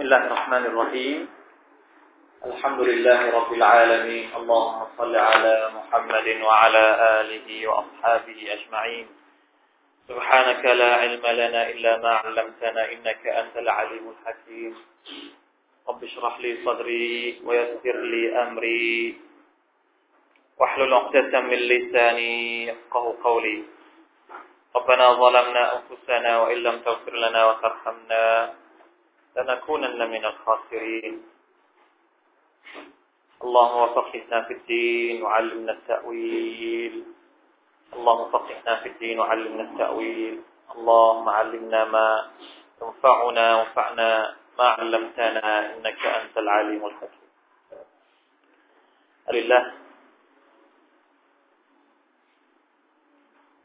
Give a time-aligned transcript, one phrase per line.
[0.00, 1.20] بسم الله الرحمن الرحيم.
[2.46, 4.26] الحمد لله رب العالمين.
[4.32, 6.84] اللهم صل على محمد وعلى
[7.20, 9.06] آله وأصحابه أجمعين.
[10.08, 14.72] سبحانك لا علم لنا إلا ما علمتنا إنك أنت العليم الحكيم.
[15.88, 19.20] رب اشرح لي صدري ويسر لي أمري.
[20.58, 23.58] واحلل عقدة من لساني يفقه قولي.
[24.76, 28.24] ربنا ظلمنا أنفسنا وإن لم تغفر لنا وترحمنا
[29.35, 31.15] لنكونن من الخاسرين
[33.43, 37.03] اللهم وفقهنا في الدين وعلمنا التأويل
[37.93, 40.35] اللهم فقهنا في الدين وعلمنا التأويل
[40.75, 42.31] اللهم علمنا ما
[42.81, 47.29] ينفعنا وانفعنا ما علمتنا إنك أنت العليم الحكيم
[49.29, 49.63] لله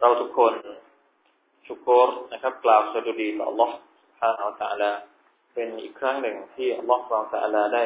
[0.01, 0.53] เราทุกคน
[1.67, 3.71] ชุกรนะครับกล่าวสดุดีต่อ Allah
[4.09, 4.91] سبحانه และ تعالى
[5.56, 7.84] เป็นอีกครั้งหนึ่งที่อัลลอฮฺเราตะลาได้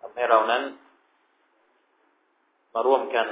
[0.00, 0.62] ทำให้เรานั้น
[2.74, 3.28] มาร่วมกัน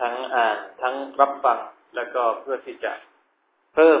[0.00, 1.58] ทั้งอ่านทั้งรับฟัง
[1.96, 2.92] แล้วก็เพื่อที่จะ
[3.74, 4.00] เพิ่ม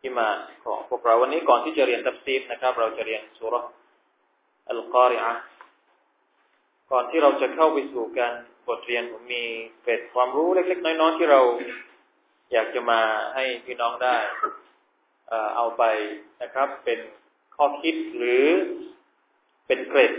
[0.00, 0.28] ที่มา
[0.64, 3.54] ของพวกเราวันนี้ก่อนที่จะเรียนตับซีฟนะครับ เราจะเรียนสุร
[4.68, 5.32] อัลกอริอะ
[6.90, 8.32] ก่อนที่เราจะเข้าไปสู่การ
[8.68, 9.44] บทเรียนผมมี
[9.82, 11.40] เกร็ดความรู้เล็ก ๆ น้อยๆที่เรา
[12.52, 13.00] อยากจะมา
[13.34, 14.16] ให้พี่น้องได้
[15.56, 15.82] เอาไป
[16.42, 16.98] นะครับ เป็น
[17.56, 18.46] ข้อคิดหรือ
[19.66, 20.12] เป็นเกร็ด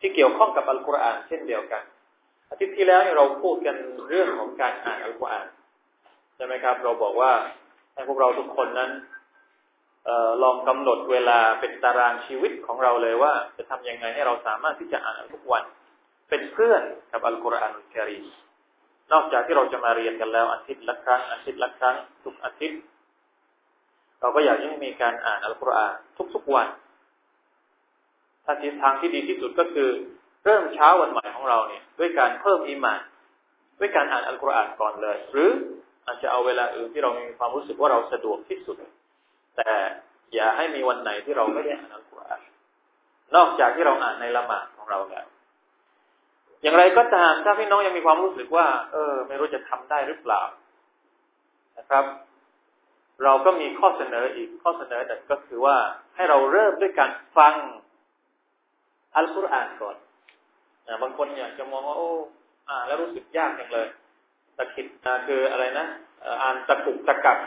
[0.00, 1.82] ที่เกี่ยวข้องกับอัลกุรอานเช่นเดียวกัน
[2.50, 3.76] อาทิตย์ที่แล้วเราพูดกัน
[4.08, 5.46] เรื่องของการอ่านอัลกุรอาน
[6.36, 7.32] ใช่ไหมครับ เราบอกว่า
[7.94, 8.90] ให้พวกเราทุกคนนั้น
[10.08, 15.64] ออลองกำหนดเวลาเป็นตารางชีวิตของเราเลยว่า จะทำยังไงให้เราสามารถที่จะอ่านทุกวัน
[16.28, 16.82] เป็นเพื่อน
[17.12, 18.18] กับอัลกุรอานอัลกิริ
[19.12, 22.80] นอกจากที่เราจะมาเรียนกันแล้วอาทิตย์ละครั้งอาทิตย์ละครั้ง ทุกอาทิตย์
[24.20, 25.94] เราก็อยากให้มีการอ่านอัลกุรอาน
[26.34, 26.68] ทุกๆวัน
[28.44, 29.88] ถ้าทิศทางที่ดีที่สุดก็คือ
[30.44, 33.00] เริ่มเช้าวันใหม่ของเราเนี่ย ด้วยการเพิ่มอีมาน
[33.80, 35.50] ด้วยการอ่านอัลกุรอานก่อนเลย หรือ
[36.06, 38.76] อาจจะเอาเวลาอื่นที่เรามีความรู้สึกว่าเราสะดวกที่สุด
[39.56, 39.72] แต่
[40.34, 42.40] อย่าให้มีวันไหนที่เราไม่ได้อ่านอัลกุรอาน
[43.36, 45.26] นอกจากที่เราอ่านในละหมาดของเราแล้ว
[46.62, 50.42] อย่างไรก็ตามถ้าพี่น้องยังมีความรู้สึกว่า เออ ไม่รู้จะทำได้หรือเปล่า
[51.78, 52.04] นะครับ
[53.23, 55.77] เราก็มีข้อเสนออีกข้อเสนอหนึ่งก็คือว่า
[56.15, 57.53] ให้เราเริ่มด้วยการฟัง
[59.15, 59.95] อัลกุรอานก่อน
[60.87, 62.11] นะบางคนอยากจะมองว่าโอ้
[62.69, 63.87] อ่านแล้วรู้สึกยากจังเลย
[64.57, 64.85] ตะคิด
[65.27, 65.85] คืออะไรนะ
[66.41, 67.37] อ่านตะกุกตะกัก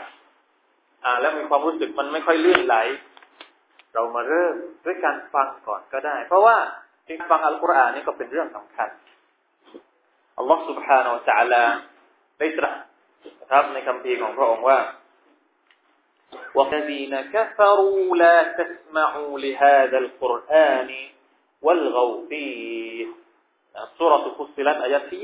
[1.05, 2.75] อ่านแล้วมีความรู้สึกมันไม่ค่อยลื่นไหล
[3.93, 4.55] เรามาเริ่ม
[4.85, 6.57] ด้วยการฟังก่อนก็ได้ เพราะว่า
[7.07, 8.89] การฟังอัลกุรอานนี่ก็เป็นเรื่องสำคัญ
[10.37, 11.63] อัลลอฮฺ سبحانه และ تعالى
[12.39, 12.75] ได้ตรัส
[13.41, 14.77] นะครับในคำพีของพระองค์ว่า
[16.57, 20.89] والذين كفروا لا تسمعوا لهذا القرآن
[21.65, 23.07] والغوا فيه
[23.97, 25.19] สุรทุฟุสิลันอายะที่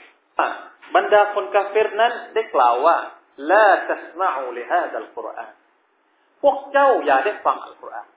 [0.00, 2.96] 22บรรดาคนกาเฟรนั้นได้กล่าวว่า
[3.50, 5.52] لا تسمعوا لهذا القرآن
[6.42, 8.08] พวกเจ้าอย่าได้ฟังอัลกุรอาน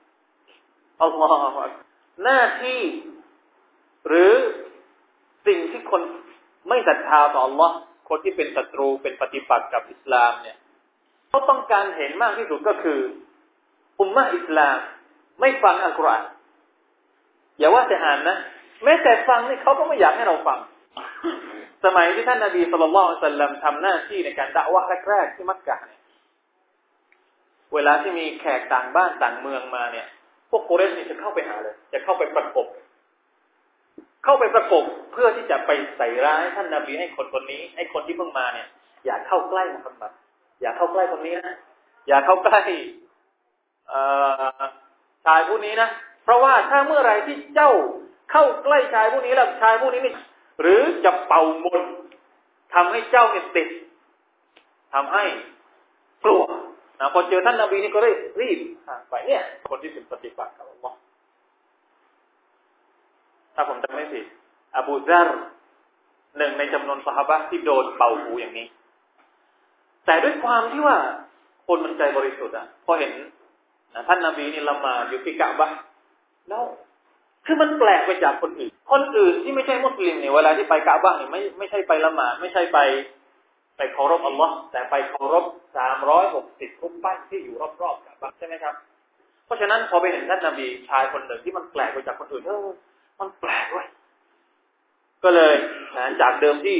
[1.04, 1.72] อัลลอฮฺ
[2.24, 2.82] หน้าที่
[4.08, 4.34] หรือ
[5.48, 6.02] สิ่งที่คน
[6.70, 7.72] ไม่ศรัทธาต่อ Allah
[8.10, 10.58] คนที่เป็นศัตรูเป็นปฏิปักษ์กับอิสลามเนี่ย
[11.37, 13.01] เขาต้องการเห็นมากที่สุดก็คือ
[14.01, 14.79] อุมมะอิสลาม
[15.41, 16.25] ไม่ฟังอัลกุรอาน
[17.59, 18.37] อย่าว่าแต่อ่านนะ
[18.85, 20.59] แม้แต่ฟังนี่เขาก็ไม่อยากให้เราฟัง
[21.85, 26.01] สมัยที่ท่านนาบีสุลต่านสัลลัมทำหน้าที่ในการด่าวะแรกๆที่มักกะเนี่ย
[27.75, 30.07] เวลาที่มีแขกต่างบ้านต่างเมืองมาเนี่ย
[30.51, 32.67] พวกโกเรสนี่จะเข้าไปหาเลย จะเข้าไปประกบ
[34.25, 38.69] เข้าไปประกบเพื่อที่จะไปใส่ร้ายท่านนาบีให้คนคนนี้ ให้คนที่เพิ่งมาเนี่ย
[39.05, 40.13] อย่าเข้าใกล้มุฮัมมัด
[40.61, 41.55] อย่าเข้าใกล้คนนี้นะ
[42.09, 42.61] อย่าเข้าใกล้
[45.25, 45.89] ชายผู้นี้นะ
[46.25, 47.71] เพราะว่าถ้าเมื่อไรที่เจ้า
[48.31, 50.15] เข้าใกล้ชายผู้นี้แล้วชายผู้นี้นี่
[50.61, 51.83] หรือจะเป่ามน
[52.75, 53.69] ทำให้เจ้าเนี่ยติด
[54.95, 55.25] ทำให้
[56.25, 56.43] กลัว
[57.01, 58.59] นะพอเจอท่านนาบีนี่ก็รีบรีบ
[59.09, 60.99] ไปเนี่ย คนที่เป็นปฏิบัติกับอัลลอฮ์
[63.55, 64.25] ถ้าผมจำไม่ผิด
[64.77, 65.39] อบูซาร์
[66.39, 68.67] หนึ่งในจำนวนสหายที่โดนเป่าหูอย่างนี้
[70.07, 70.97] แต่ด้วยความที่ว่า
[71.67, 73.13] คนมันใจบริสุทธิ์อะพอเห็น
[74.09, 75.71] ท่านนาบีนี่ละมาอยู่ที่กะบะ
[76.49, 76.65] แล้ว
[77.47, 82.79] คือมันแปลกไปจากคนอื่น คนอื่นที่ไม่ใช่มุสลิมเนี่ยเวลาที่ไปกะบะเนี่ยไม่ไม่ใช่ไปละหมาดไม่ใช่ไป
[83.77, 85.45] ไปเคารพอัลลอฮ์แต่ไปเคารพ
[85.77, 88.75] สามร้อยหกสิบรูปปั้นที่อยู่รอบๆกะบะใช่ไหมครับ
[89.47, 92.69] เพราะฉะนั้นพอไปเห็นท่านนาบีชายคนหนึ่งที่มันแปลกไปจากคนอื่นเออ
[93.21, 93.87] มันแปลกด้วย
[95.25, 95.55] ก็เลย
[95.97, 96.79] นจากเดิมที่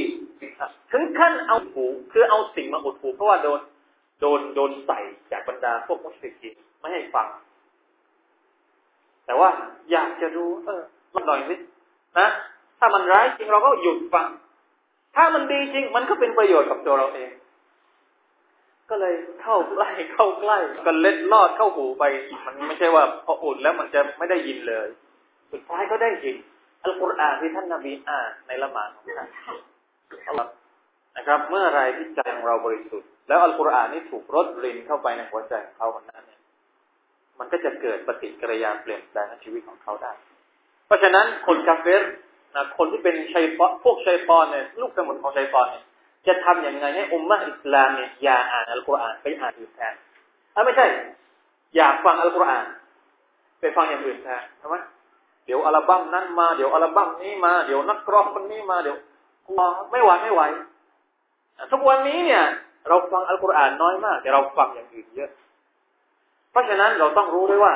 [0.93, 3.61] ถึงขั้นเอาหูคือเอาสิ่งมาอุดหูเพราะว่าโดน
[4.21, 4.99] โดนโดนใส่
[5.33, 7.27] จากบรรดาพวกมุสลิมไม่ให้ฟัง
[9.27, 9.49] แต่ว่า
[9.91, 10.83] อยากจะดูเออ
[11.15, 11.61] ลองหน่อยสิด
[12.19, 12.29] นะ
[12.79, 14.29] ถ้ามันร้ายจริงเราก็หยุดฟัง
[15.17, 17.31] ถ้ามันดีจริง มันก็เป็นประโยชน์กับตัวเราเอง
[18.91, 22.05] ก็เลยเข้าใกล้เข้าใกล้ ก็เล็ดลอดเข้าหูไป
[22.47, 24.89] มันไม่ใช่ว่าพออุ่นแล้วมันจะไม่ได้ยินเลย
[25.53, 26.37] สุดท้ายก็ได้ยิน
[26.83, 29.29] อัลกุรอานที่ท่านนาบีอ่านในละหมาดของท่าน
[31.17, 36.41] นะครับ เมื่อไรที่ใจของเราบริสุทธิ์แล้วอัลกุรอานนี่ถูกรดรินเข้าไปในหัวใจของเขาคนนั้นเนี่ย
[37.39, 40.13] มันก็จะเกิดปฏิกิริยาเปลี่ยนแปลงในชีวิตของเขาได้
[40.87, 42.03] เพราะฉะนั้นคนกาเฟร
[42.55, 45.85] นะคนที่เป็นชัยปอพวกชัยปอนเนี่ยลูกสมุนของชัยปอนเนี่ย
[46.27, 49.95] จะทำอย่างไงให้อุมมะอิสลามเนี่ยอย่าอ่านอัลกุรอานไปอ่านอื่นแทน
[50.55, 50.87] อ่าไม่ใช่
[51.77, 52.67] อยากฟังอัลกุรอาน
[53.61, 54.77] ไปฟังอย่างอื่นแทนใช่ไหม
[55.47, 58.97] เดี๋ยวอัลบั้มนั้นมาเดี๋ยวอัลบั้มนี้มาเดี๋ยวนักร้องคนนี้มาเดี๋ยว
[59.91, 60.43] ไม่ไหวไม่ไหว
[61.73, 62.45] ทุกวันนี้เนี่ย
[62.89, 65.31] เราฟังอัลกุรอานน้อยมาก แต่เราฟังอย่างอื่นเยอะ
[66.51, 67.75] เพราะฉะนั้นเราต้องรู้ด้วยว่า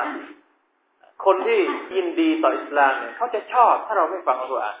[1.25, 1.59] คนที่
[1.95, 4.77] ยินดีต่ออิสลามเนี่ยเขาจะชอบถ้าเราไม่ฟังอัลกุรอาน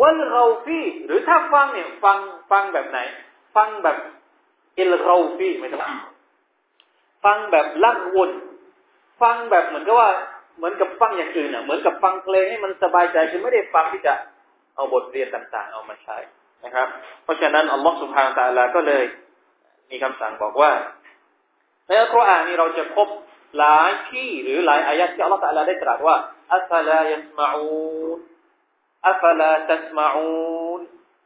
[0.00, 2.18] วันเราฟีหรือถ้าฟังเนี่ย ฟัง
[2.50, 2.98] ฟังแบบไหน
[3.56, 3.96] ฟังแบบ
[4.78, 5.82] อิลเราฟีไม่ต้อง
[7.24, 8.30] ฟังแบบลั่นวน
[9.22, 10.10] ฟังแบบเหมือนกับว่า
[10.56, 14.14] เหมือนกับฟังอย่างอื่นอะ เหมือนกับฟังเพลงให้มันสบายใจคือไม่ได้ฟังที่จะ
[14.76, 16.16] เอาบทเรียนต่าง ๆ เอามาใช้
[16.64, 16.88] นะครับ
[17.24, 19.04] เพราะฉะนั้นอัลลอฮฺสุภานตาลาก็เลย
[19.90, 20.72] มีคำสั่งบอกว่า
[21.86, 23.08] ในอัลกุรอานนี้เราจะพบ
[23.58, 26.16] หลายที่หรือหลายอายะที่อัลลอฮฺตาลาได้ตรัสว่า
[26.54, 27.66] อัฟลายัสมาอู
[28.16, 28.18] น
[29.08, 30.80] อัฟลาตัสมาอูน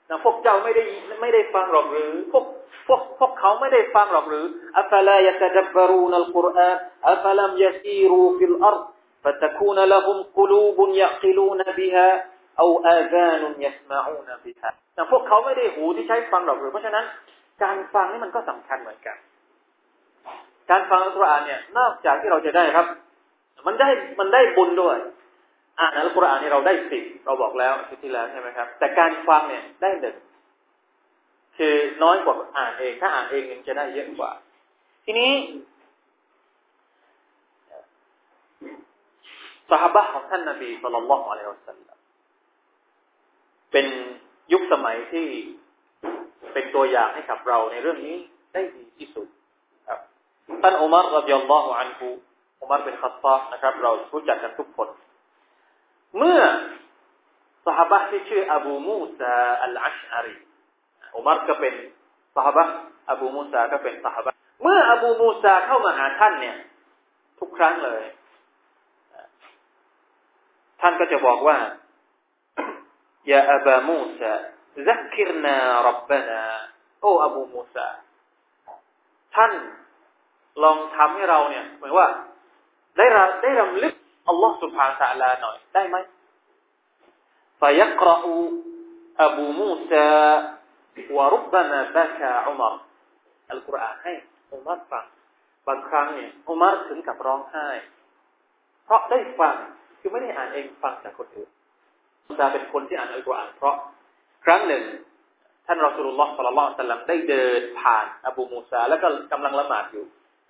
[0.09, 0.85] นะพวกเจ้าไม่ได้
[1.21, 2.45] ไม่ได้ฟังหรอกหรือพวก
[2.87, 4.45] พวกพวกเขาไม่ได้ฟังหรอกหรือ
[4.79, 6.77] أفلا يتدبرون القرآن
[7.11, 8.77] أفلم يسيروا في الأرض
[9.25, 14.37] فتكون لهم قلوب يعقلون بها أو آذان يسمعون นะ
[15.13, 17.05] พวกเขาไม่ได้หูที่ใช้ฟังหรอกหรือ เพราะฉะนั้น
[17.63, 19.17] การฟังนี่มันก็สำคัญเหมือนกัน
[20.71, 22.87] การฟังอัลกุรอานเนี่ย นอกจากที่เราจะได้ครับ
[23.67, 23.89] มันได้
[24.21, 24.97] มันได้บุญด้วย
[25.79, 27.73] อ่านอัลกุรอานนี่เราได้สิบเราบอกแล้ว
[28.03, 30.17] ที่แล้วใช่ไหมครับ แต่การฟังเนี่ยได้หนึ่ง
[31.59, 34.31] คือน้อยกว่าอ่านเอง ถ้าอ่านเองยังจะได้เยอะกว่า
[35.05, 35.33] ทีนี้
[39.71, 41.96] สหบะของท่านนบีสุลต่านละอัลลอฮฺ
[43.79, 43.95] เป็น
[44.53, 45.29] ยุคสมัยที่
[46.53, 48.17] เป็นตัวอย่างให้กับเราในเรื่องนี้
[48.53, 49.27] ได้ดีที่สุด
[49.89, 50.01] ครับ
[50.63, 52.09] ท่านอุมารรดิยัลลอฮุอันฮู
[52.61, 54.89] อุมารเป็นขัตฟานะครับ เรารู้จักกันทุกคน
[56.19, 56.41] เมื่อ
[57.67, 60.37] สหบะที่ชื่ออบูมูซาอัลอัชอารี
[61.17, 61.75] อุมารก็เป็น
[62.37, 62.65] สหบะ
[63.11, 64.33] อบูมูซาก็เป็นสหบะ
[64.63, 66.57] เมื่ออบูมูซาเข้ามาหาท่านเนี่ย
[67.41, 68.03] ทุกครั้งเลย
[70.81, 71.57] ท่านก็จะบอกว่า
[73.32, 74.34] ยาอับามูซา
[74.88, 75.56] ذكرنا
[75.88, 76.42] ربنا
[77.02, 77.88] โอ้อบูมูซา
[79.36, 79.52] ท่าน
[80.64, 82.08] ลองทำให้เราเนี่ยเหมือนว่า
[82.98, 83.06] ได้
[83.42, 83.94] ได้รำลึก
[84.28, 85.98] อัลลอฮ์ سبحانه และ تعالى หน่อยได้ไหม
[87.60, 88.18] فيقرأ
[89.26, 90.10] أبو موسى
[91.16, 92.74] وربما بكى عمر
[93.52, 94.14] อัลกุรอานให้
[94.52, 95.06] อุมัรฟัง
[95.68, 97.68] บางครั้งเนี่ยอุมัรถึงกับร้องไห้
[98.86, 99.56] เพราะได้ฟัง
[100.00, 101.50] คือไม่ได้อ่านเองฟังจากคนอื่น
[102.28, 103.76] มูซาเป็นคนที่อ่านอัลกุรอานเพราะ
[104.46, 104.84] ครั้งหนึ่ง
[105.68, 110.06] ท่านรอสุลลอฮ์สัลลัลลอฮุอะลัยฮิสัลลัมได้เดินผ่าน อบูมูซาแล้วก็กำลังละหมาดอยู่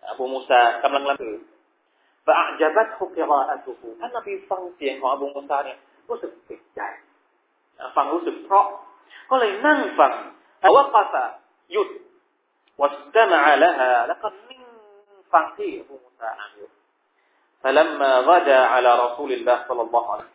[0.10, 1.39] อบูมูซากำลังละหมาด
[2.25, 5.77] ฟะอัจบัตฮุกิรออะตุฮูท่านนบีฟังเสียงของอบูมูซาเนี่ย
[6.10, 6.82] รู้สึกติดใจ
[7.96, 8.65] ฟังรู้สึกเพราะ
[9.30, 10.13] ก็เลยนั่งฟัง
[10.60, 11.24] แต่ว่าภาษา
[11.72, 11.89] หยุด
[12.82, 14.63] วัสตมาละฮะแล้วก็นิ่ง
[15.34, 16.70] ฟังที่อบูมูซาอ่านอยู่
[17.63, 20.35] فلما غدا على رسول الله صلى الله عليه وسلم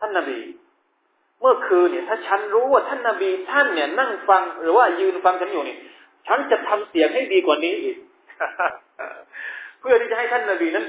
[0.00, 0.38] ท่านนบี
[1.40, 5.76] เมื่อคืนเนี่ย ถ้าฉันรู้ว่าท่านนบี ท่านเนี่ยนั่งฟังหรือว่ายืนฟังฉันอยู่นี่
[6.26, 7.96] ฉันจะทำเสียงให้ดีกว่านี้อีก
[9.80, 10.86] เพื่อที่จะให้ท่านนบีนั้น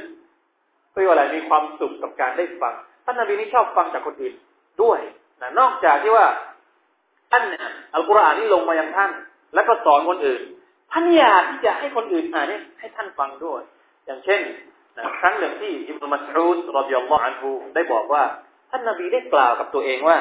[0.92, 2.74] เพื่ออะไรมีความสุขกับการได้ฟัง
[3.06, 4.34] ท่านนบีนี่ชอบฟังจากคนอื่น
[4.82, 5.00] ด้วย
[5.42, 6.28] นะนอกจากที่ว่า
[7.32, 9.12] ท่านเนี่ยอัลกุรอานนี่ลงมายังท่าน
[9.54, 10.42] แล้วก็สอนคนอื่น
[10.92, 13.62] ท่านอยากที่จะให้คนอื่นอ่านเนี่ยให้ท่านฟังด้วย
[14.06, 14.42] อย่างเช่น
[14.98, 18.24] นะครั้งหนึ่งที่อิบนุมัสอูดรดิยัลลอฮุอันฮูได้บอกว่า
[18.70, 20.18] ท่านนบีได้กล่าวกับตัวเองว่า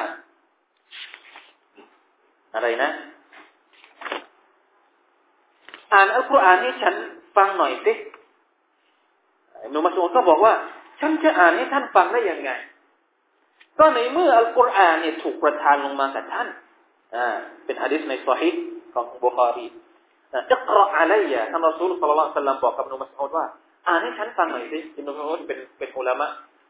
[2.53, 2.89] อะไรนะ
[5.93, 6.95] อ่านอัลกุรอานให้ฉัน
[7.35, 7.93] ฟังหน่อยสิ
[9.63, 10.53] อิบนุมัสอูดก็บอกว่า
[10.99, 12.51] ฉันจะอ่านให้ท่านฟังได้ยังไง
[13.79, 16.47] ก็ในเมื่ออัลกุรอานเนี่ยถูกประทานลงมากับท่าน
[17.15, 17.35] อ่า
[17.65, 18.49] เป็นฮะดิษในซอฮี
[18.93, 19.65] ของบุคารี
[20.49, 23.45] จะกรออะไรอะท่านรอซูลสัลลัลลอฮุซัลลัมบอกกับนุมัสอุดว่า
[23.87, 26.27] อ่านให้ฉันฟังหน่อยสิอิบนุมัสอุดเป็นเป็นอุลามะ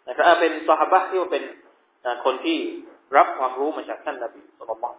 [0.08, 1.44] นะครับเป็นซอฮาบะที่ว่าเป็น
[2.26, 2.58] คนที่
[3.18, 4.96] รับความรู้มาจากท่านนบีสุลต่าน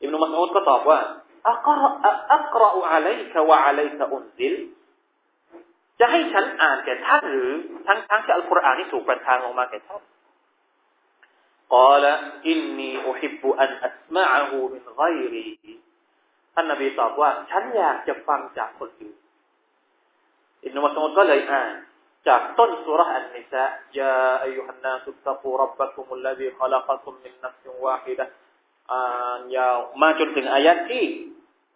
[0.00, 0.98] อิบนุมัสอุดก็ตอบว่า
[1.48, 1.88] อักรอ
[2.32, 4.54] อักรออะลัยกะวะอะลัยกะอุนซิล
[6.00, 7.50] จะให้ฉันอ่านแก่ท่านหรือ
[7.86, 10.02] ทั้งทั้งที่อัลกุรอานนี่ถูกประทานลงมาแก่ท่าน
[11.72, 15.48] กล่าวอินนีอุฮิบอันอัสมะฮูมินไกรี
[16.54, 19.16] ท่านนบีตอบว่า ฉันอยากจะฟังจากคนอื่น
[20.64, 21.72] อิบนุมัสอุดก็เลยอ่าน
[22.27, 23.63] จากต้นสุรษอันนิสะ
[23.99, 24.13] ยา
[24.43, 28.25] อายุฮันนาสุตตะกูรับบักุมุลลดีขลักตุมมินนัฟซิวาฮิดะ
[28.91, 31.05] อ่านยาวมาจนถึงอายัดที่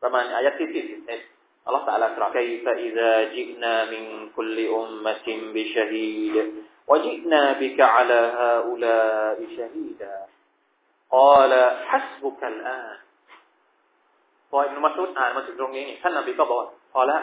[0.01, 1.19] ประมาณอายัดที่สี่สิบเอ็ด
[1.65, 4.03] อัลลอฮฺตรัสว่า كيف إذا جئنا من
[4.35, 6.35] كل أمة بشهيد
[6.89, 10.15] وجئنا بك على هؤلاء شهيدا
[11.15, 11.51] قال
[11.89, 12.97] حسبك الآن
[14.49, 16.59] พออิบนุมัสอุดอ่านมาถึงตรงนี้ท่านนบีก็บอก
[16.93, 17.21] พอแล้ว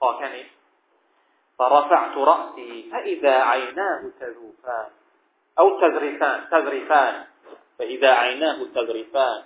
[0.00, 0.44] พอแค่นี้
[1.58, 4.88] فرفعت رأسي فإذا عيناه تذوفان
[5.58, 7.14] أو تذرفان تذرفان
[7.78, 9.40] فإذا عيناه تذرفان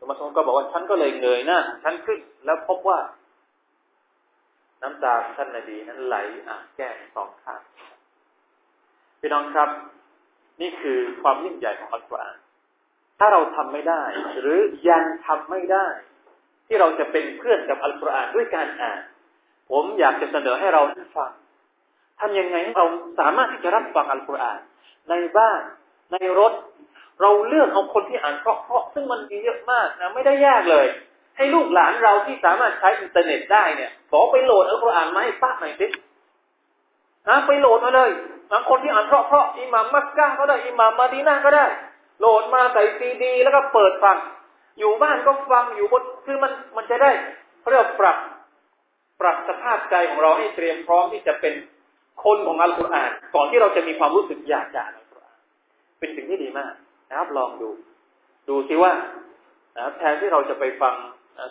[0.00, 2.98] อิบนุมัสอุดก็บอกว่าฉันก็เลยเงยหน้าฉันขึ้นแล้วพบว่า
[4.82, 6.16] น้ำตาท่านนบีนั้นไหล
[6.46, 7.62] อ่างแก้มสองข้าง
[9.20, 9.70] พี่น้องครับ
[10.60, 12.38] นี่คือความยิ่งใหญ่ของอัลกุรอาน
[13.18, 14.02] ถ้าเราทำไม่ได้
[14.40, 15.86] หรือยังทำไม่ได้
[16.66, 19.00] ที่เราจะเป็นเพื่อนกับอัลกุรอานด้วยการอ่าน
[19.71, 21.31] ผมอยากจะเสนอให้เราท่านฟัง
[22.19, 22.85] ทำยังไงให้เรา
[23.19, 24.59] สามารถที่จะรับฟังอัลกุรอาน
[25.09, 25.61] ในบ้าน
[26.11, 26.53] ในรถ
[27.21, 30.85] เราเลือกเอาคนที่อ่านเพราะเพราะซึ่งมันมีเยอะมากนะไม่ได้ยากเลย
[31.37, 35.87] ให้ลูกหลานเราที่สามารถใช้อินเทอร์เน็ตได้เนี่ย ขอไปโหลดอัลกุรอานมาให้ป้าหน่อยสิ
[37.27, 38.09] นะไปโหลดมาเลย
[38.51, 41.65] บางคนที่อ่านเพราะเพราะอิหม่ามมักกะก็ได้อิหม่ามมาดีนาก็ได้
[42.19, 44.17] โหลดมาใส่ซีดี แล้วก็เปิดฟัง
[44.79, 47.11] อยู่บ้านก็ฟังอยู่บนคือมันมันจะได้
[47.69, 48.17] เรียกปรับ
[49.21, 51.53] ปรับสภาพใจของเราให้เตรียมพร้อมที่จะเป็น
[52.23, 55.37] คนของอัลกุรอานก่อนที่เราจะมีความรู้สึกอยากจะอ่านอัลกุรอาน
[55.99, 56.73] เป็นสิ่งที่ดีมาก
[57.09, 57.69] นะครับ ลองดู
[58.49, 58.93] ดูซิว่า
[59.77, 60.95] นะแทนที่เราจะไปฟัง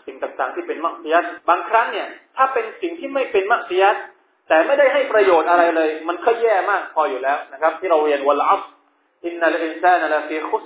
[0.06, 3.96] สิ่งต่างๆ ที่เป็นมักซิยัดบางครั้งเนี่ย ถ้าเป็นสิ่งที่ไม่เป็นمعصية
[4.48, 8.60] แต่ไม่ได้ให้ประโยชน์อะไรเลย มันก็แย่มากพออยู่แล้วนะครับ ที่เราเรียนوالعصر
[9.24, 10.64] إن الإنسان لفي خسر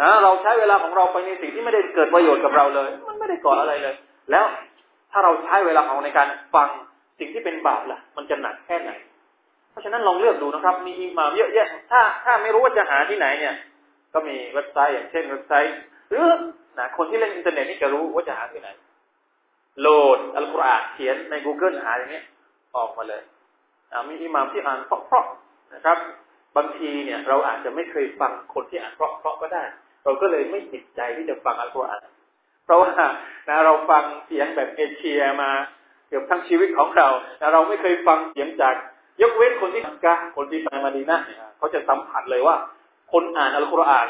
[0.00, 3.94] นะเราใช้เวลาของเราไปในสิ่งที่ไม่ได้เกิดประโยชน์กับเราเลย มันไม่ได้ก่ออะไรเลย
[4.30, 4.44] แล้ว
[5.12, 6.68] ถ้าเราใช้เวลาของในการฟัง
[7.18, 8.92] สิ่งที่เป็นบาปล่ะ มันจะหนักแค่ไหน
[9.70, 13.54] เพราะฉะนั้นลองเลือกดูนะครับ มีอิมามเยอะแยะ ถ้าถ้าไม่รู้ว่าจะหาที่ไหนเนี่ย
[14.14, 15.74] ก็มีเว็บไซต์อย่างเช่นเว็บไซต์
[16.08, 16.22] หรือ
[16.78, 18.68] นะคนที่เล่นอินเทอร์เน็ตนี่จะรู้ว่าจะหาที่ไหน
[19.80, 22.24] โหลดอัลกุรอานเขียนใน Google หาอย่างเงี้ย
[22.76, 23.22] ออกมาเลย
[24.08, 25.98] มีอิมามที่อ่านเพราะๆนะครับ
[26.56, 29.62] บางทีเนี่ย เราอาจจะไม่เคยฟังคนที่อ่านเพราะๆก็ได้
[30.04, 32.04] เราก็เลยไม่ติดใจที่จะฟังอัลกุรอาน
[32.68, 32.90] เพราะว่า
[33.48, 35.50] นะเราฟังเสียงแบบเอเชียมา
[36.08, 37.08] เกือบทั้งชีวิตของเรา
[37.40, 38.74] นะเราไม่เคยฟังเสียงจาก
[39.22, 42.56] ยกเว้นคนที่มักกะคนที่ไปมาดีนะเนี่ยเขาจะสัมผัสเลยว่า
[43.12, 44.08] คนอ่านอัลกุรอาน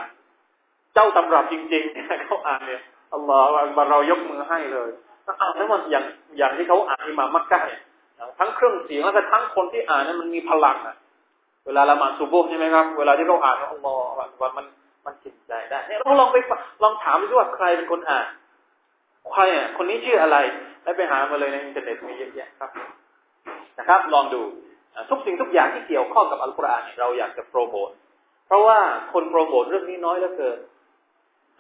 [0.94, 2.82] เจ้าตำรับจริงๆเขาอ่านเนี่ย
[3.14, 4.90] อัลลอฮฺเรายกมือให้เลย
[5.40, 6.04] อ่านแล้วมันอย่าง
[6.38, 7.80] อย่างที่เขาอ่านอิมามมักกะเนี่ย
[8.38, 10.96] ทั้งเครื่องเสียงแล้วก็ทั้งคนที่อ่านนั้นมันมีพลังอะ
[11.66, 14.66] เวลาละหมาดซุบุใช่ไหมครับ เวลาที่เราอ่านอัลลอฮฺมัน
[15.06, 16.36] มันจิตใจได้เนี่ยเราลองไป
[16.82, 18.26] ลองถามดูว่าใครเป็นคนอ่าน
[19.32, 20.36] ใครอะคนนี้ชื่ออะไร
[20.82, 22.70] แล้วไปหามาเลยในอินเทอร์เน็ตมีเยอะแยะครับ
[23.78, 24.42] นะครับ ลองดู
[25.10, 27.90] ทุกสิ่งทุกอย่างที่เกี่ยวข้องกับอัลกุรอานเราอยากจะโปรโมท
[28.46, 28.78] เพราะว่า
[29.12, 30.58] คนโปรโมทเรื่องนี้น้อยเหลือเกิน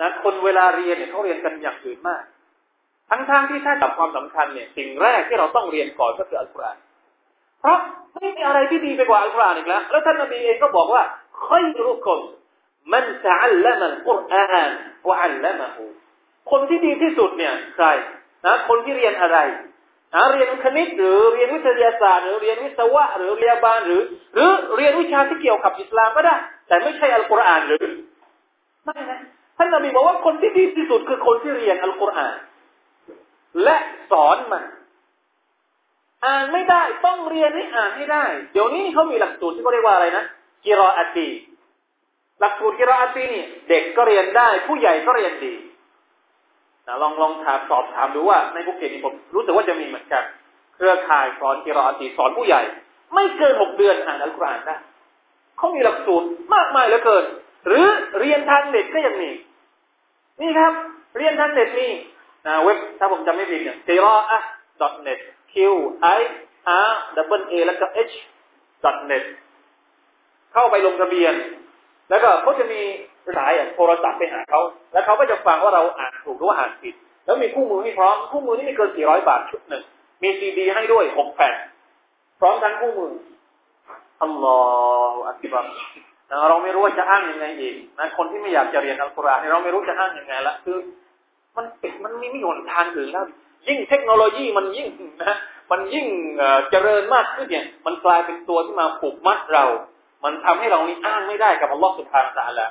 [0.00, 2.24] นะคนเวลาเรียนเนี่ยเขาเรียนกันอย่างอื่นมาก
[3.10, 6.78] ทั้งๆทที่ถ้าจับความสำคัญเนี่ยสิ่งแรกที่เราต้องเรียนก่อนก็คืออัลกุรอาน
[7.60, 7.78] เพราะ
[8.14, 11.02] ไม่มีอะไรที่ดีไปกว่าอัลกุรอานอีกแล้ว แล้วท่านนบีเองก็บอกว่า
[11.46, 12.20] ค่อยรู้คน
[12.92, 14.70] มันจะอัลละมันกุรอาน
[15.08, 15.84] วะอัลละมะฮู
[16.50, 17.86] คนที่ดีที่สุดเนี่ยใคร
[18.46, 19.38] นะคนที่เรียนอะไร
[20.14, 24.02] นะเรียนคณิตหรือเรียนวิทยาศาสตร์ หรือเรียนวิศวะ หรือเรียนบาลหรือ
[24.34, 26.36] หรือเรียนวิชาที่เกี่ยวกับอิสลามก็ได้
[26.68, 27.84] แต่ไม่ใช่อัลกุรอานหรือ
[28.84, 29.20] ไม่นะ
[29.56, 32.36] ท่านนบีบอกว่าคนที่ดีที่สุดคือคนที่เรียนอัลกุรอาน
[33.64, 33.76] และ
[34.10, 34.64] สอนมัน
[36.26, 40.24] อ่านไม่ได้ต้องเรียนให้อ่านให้ได้ เดี๋ยวนี้เขามีหลักสูตรที่เขาเรียกว่าอะไรนะ
[40.64, 41.28] กิรออาตี
[42.40, 45.54] หลักสูตรกิรออาตีนี่เด็กก็เรียนได้ ผู้ใหญ่ก็เรียนดี
[46.88, 50.22] นะลองลองถามสอบถามดูว่าในภูเก็ตนี่ผมรู้สึกว่าจะมีเหมือนกัน
[50.74, 52.62] เครือข่ายสอนกิรอตีสอนผู้ใหญ่
[53.14, 54.76] ไม่เกินหกเดือนอ่านอัลกุรอานได้
[55.58, 57.24] เขามีหลักสูตรมากมายเหลือเกิน
[57.66, 57.84] หรือ
[58.20, 59.30] เรียนทางเน็ตก็ยังมี
[60.40, 60.72] นี่ครับ
[61.16, 61.88] เรียนทางเน็ตมี
[62.46, 64.38] นะเว็บถ้าผมจำไม่ผิดเนี่ย q i r a a
[65.06, 65.18] net
[65.52, 65.78] q i r w
[66.76, 66.82] a
[67.14, 67.26] แล้ว
[67.80, 68.14] ก็ h
[69.10, 69.24] net
[70.52, 71.34] เข้าไปลงทะเบียน
[72.10, 72.80] แล้วก็เขาจะมี
[73.36, 74.60] สายโทรศัพท์ไปหาเขา
[74.92, 76.94] แล้วเขาก็จะฟังว่าเราอ่านถูกหรือว่าอ่านผิด
[77.24, 79.82] แล้วมีคู่มือให้พร้อม คู่มือนี่ไม่เกินสี่ร้อยบาทชุดหนึ่ง
[80.22, 81.54] มีซีดีให้ด้วยหกแผ่น
[82.40, 83.12] พร้อมทั้งคู่มือ
[84.22, 84.58] อัลลอ
[85.12, 85.66] ฮฺอักบัร
[86.48, 90.78] เราไม่รู้ว่าจะอ้างยังไงอีกนะคนที่ไม่อยากจะเรียนอัลกุรอานเราไม่รู้จะอ้างยังไงละคือ
[91.56, 93.24] มันปิดมันมีไม่หนทางอื่นแล้ว
[93.68, 94.88] ยิ่งเทคโนโลยีมันยิ่ง
[95.22, 95.36] นะ
[95.70, 96.06] มันยิ่ง
[96.70, 99.64] เจริญมากขึ้นเนี่ย มันกลายเป็นตัวที่มาผูกมัดเรา
[100.24, 102.66] มันทำให้เรานี่อ้างไม่ได้กับอัลลอฮฺสุบฮานะตะลา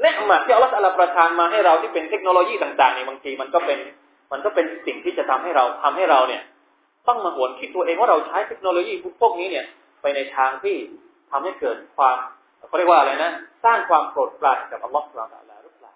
[0.00, 3.78] เนืมาที่อัลลอฮฺประทานมาให้เราที่เป็นเทคโนโลยีต่างๆนี่บางทีมันก็เป็น
[4.32, 6.42] มันก็เป็นสิ่งที่จะทำให้เราทำให้เราเนี่ย
[7.08, 9.64] ต้องมาหวนคิดตัวเองว่าเราใช้เทคโนโลยีพวกนี้เนี่ย
[10.02, 10.76] ไปในทางที่
[11.30, 12.16] ทำให้เกิดความ
[12.68, 13.30] เขาเรียกว่าอะไรนะ
[13.64, 15.92] สร้างความโกรธปรานกับอัลลอฮฺสุบฮานะหรือเปล่า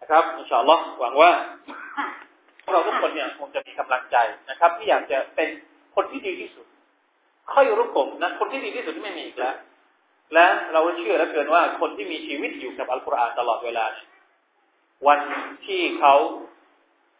[0.00, 1.30] นะครับอินชาอัลลอฮ์หวังว่า
[2.72, 4.16] เราทุกคนเนี่ยคงจะมีกำลังใจ
[4.50, 5.48] นะครับ ที่อยากจะเป็น
[5.94, 6.66] คนที่ดีที่สุด
[7.52, 9.54] ค่อยรู้ผมนะคนที่ดีที่สุดไม่มีอีกแล้ว
[10.34, 13.86] และเราเชื่อแล้วเกินว่าคนที่มีชีวิตอยู่กับอัลกุรอานตลอดเวลา
[15.06, 15.20] วัน
[15.66, 16.14] ที่เขา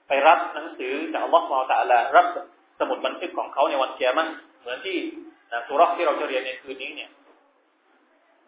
[0.09, 2.27] ไปรับหนังสือจากอัลลอฮฺมาตะลารับ
[2.81, 4.29] สมุดบันทึกของเขาในวันเกียรติ
[4.61, 4.97] เหมือนที่
[5.69, 7.11] สุรษที่เราจะเรียนในคืนนี้เนี่ย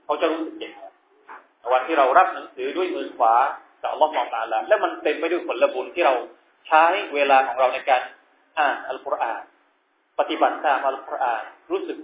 [0.04, 0.82] เขาจะรู้สึกอย่างไร
[1.72, 3.34] วันที่เรารับหนังสือด้วยมือขวา
[3.82, 6.14] จากอัลลอฮฺมาตะลาและมันเต็มไปด้วยผลบุญที่เรา
[6.68, 6.84] ใช้
[7.14, 8.02] เวลาของเราในการ
[8.58, 9.42] อ่านอัลกุรอาน
[10.18, 11.98] ปฏิบัติตามอัลกุรอานรู้สึก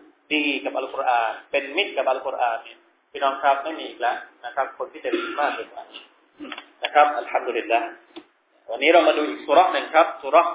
[0.47, 2.79] ดีกับอัลกุรอานเป็นมิตรกับอัลกุรอานเนี่ย
[3.11, 5.69] พี่น้องครับไม่มีอีกแล้วนะครับ คนที่จะดีมากเลย
[6.83, 7.81] นะครับอัลฮัมดุลิลละ
[8.71, 10.47] วันนี้เรามาดูอีกสุรษหนึ่งครับสุรษ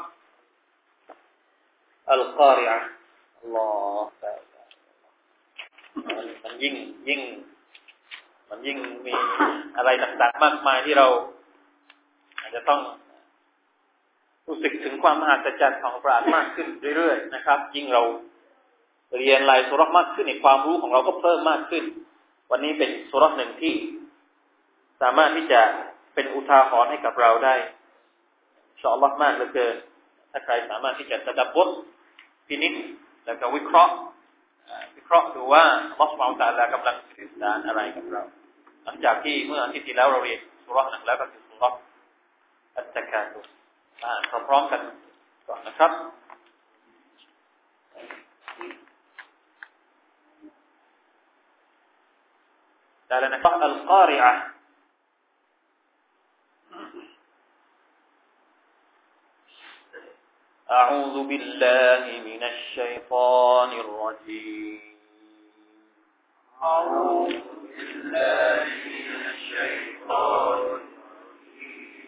[2.12, 2.78] อัลกอริอะ
[3.40, 3.68] อัลลอ
[4.02, 4.26] ฮฺ
[6.44, 6.76] มันยิ่ง
[7.10, 7.22] ยิ่ง
[8.50, 9.14] มันยิ่งมี
[9.78, 11.08] อะไรต่างๆมากมายที่เรา
[12.40, 12.82] อาจจะต้อง
[14.48, 16.68] รู้สึกถึงความมหัศจรรย์ของพระมากขึ้น
[16.98, 18.04] เรื่อยๆนะครับ ยิ่งเรา
[19.20, 21.84] เรียนลายสุรษมากขึ้นในความรู้ของเราก็เพิ่มมากขึ้น
[22.52, 23.74] วันนี้เป็นสุรษหนึ่งที่
[25.02, 25.62] สามารถที่จะ
[26.14, 27.56] เป็นอุทาหรณ์ให้กับเราได้
[28.82, 29.76] ชอบมากเหลือเกิน
[30.32, 31.70] ถ้าใครสามารถที่จะตะดับบท
[32.48, 32.74] พินิจ
[33.26, 33.94] แล้วก็วิเคราะห์
[34.96, 35.64] วิเคราะห์ดูว่า
[36.00, 38.24] ลอสมาตาลากำลังสื่อสารอะไรกับเรา
[38.84, 41.74] หลังจากที่เมื่ออาทิตย์ที่แล้วเราเรียนสุรษหนึ่งแล้วก็คือสุรษ
[42.76, 43.42] อัตตะการดุ
[44.48, 44.82] พร้อมๆกัน
[45.48, 45.92] ก่อนนะครับ
[53.10, 54.54] تعالى نفهم القارعة.
[60.72, 64.98] أعوذ بالله من الشيطان الرجيم.
[66.64, 67.40] أعوذ
[67.78, 72.08] بالله من الشيطان الرجيم.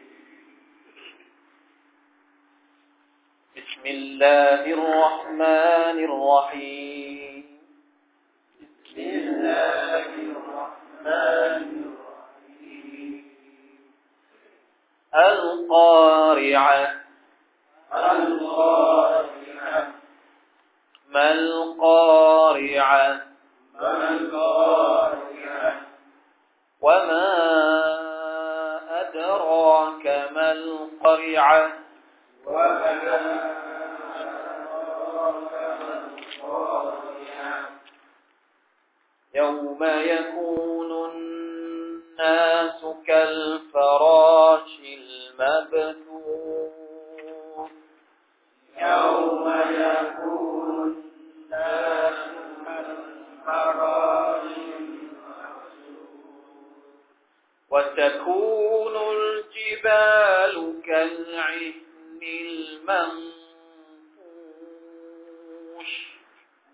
[3.56, 7.60] بسم الله الرحمن الرحيم.
[8.60, 9.89] بسم الله
[15.16, 16.96] القارعة.
[17.94, 19.88] القارعة
[21.10, 23.22] ما القارعة؟
[23.76, 25.82] ما القارعة
[26.82, 27.30] وما
[29.02, 31.72] أدراك ما القارعة؟
[32.46, 33.59] وما
[39.36, 46.72] يوم يكون الناس كالفراش المبثوث.
[48.82, 50.96] يوم يكون
[51.46, 52.20] الناس
[52.66, 54.50] كالفراش
[57.72, 61.74] وتكون الجبال كالعهن
[62.24, 63.50] المنفوش.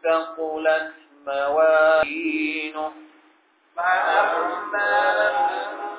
[0.03, 0.91] ثقلت
[1.27, 2.91] موازينه
[3.75, 5.91] فأما من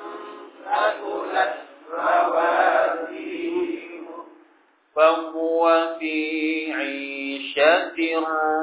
[0.65, 1.53] ثقلت
[1.89, 3.41] موازينه
[4.95, 5.61] فهو
[5.99, 6.17] في
[6.73, 7.99] عيشة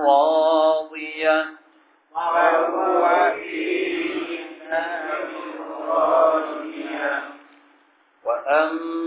[0.09, 1.58] راضية.
[8.25, 8.98] وأما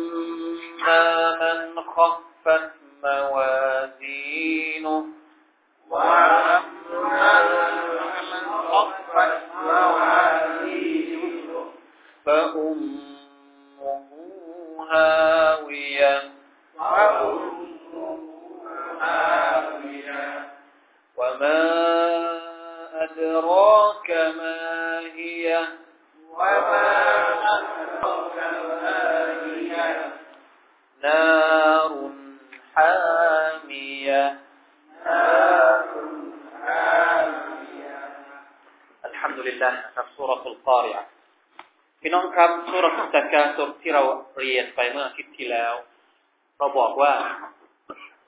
[47.01, 47.13] ว่า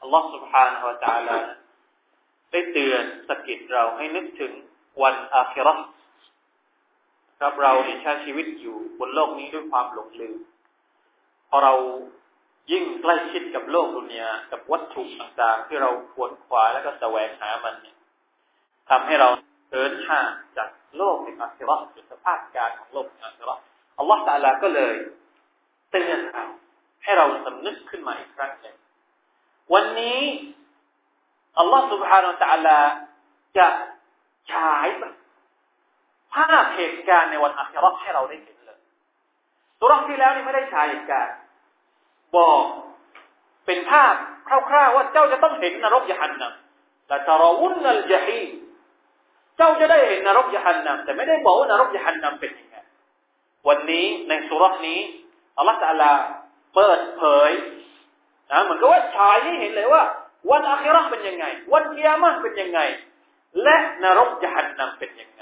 [0.01, 1.37] อัลลอฮฺสุบฮานะฮวาจาลา
[2.51, 4.51] ได้เตือนสกิดเราให้นึกถึง
[5.01, 5.75] วันอาคิรอ
[7.39, 10.37] ครับเราเนใช้ชีวิตอยู่บนโลกนี้ด้วยความหลงลืม
[11.49, 11.73] พอเรา
[12.71, 17.95] ยิ่งใกล้ชิดกับโลกดุนยากับวัตถุต่างๆ ที่เราขวนขวาแล้วก็แสวงหามันเนี่ย
[18.89, 19.29] ทำให้เรา
[19.71, 21.81] เดินห่างจากโลกในอาคิรอส
[22.11, 23.59] สภาพการของโลกในอาคิรัส
[23.97, 24.95] อัลลอฮฺตาลาก็เลย
[25.91, 26.45] เตือนเรา
[27.04, 28.76] ให้เราสำนึกขึ้นมาอีกครั้งหนึ่ง
[29.74, 30.22] วันนี้
[31.58, 32.78] อัลลอฮฺ سبحانه และ تعالى
[33.58, 33.68] จะ
[34.52, 34.86] ฉาย
[36.34, 38.78] ภาพเหตุการณ์ในวันอัคราให้เราได้เห็นเลย
[39.80, 41.36] สุรที่แล้วนี่ไม่ได้ฉายเหตุการณ์
[42.36, 42.62] บอก
[43.66, 44.14] เป็นภาพ
[44.48, 48.42] คร่าวๆว่าเจ้าจะต้องเห็นนรกยะหันนำแต่ตรวุนนัลจฮี
[49.56, 52.76] เจ้าจะได้เห็นนรกยะหันนำแต่ไม่ได้บอกว่านรกยะหันนำเป็นยังไง
[53.68, 55.00] วันนี้ในสุรนี้
[55.56, 56.12] อัลลอฮฺตะลา
[56.75, 57.51] เปิดเผย
[58.51, 60.03] นะเหมือนกับว่าฉายให้เห็นเลยว่า
[60.51, 62.79] วันอาคิรห์เป็นยังไง วันเกียร์มะเป็นยังไง
[63.63, 65.41] และนรกจะหันนำเป็นยังไง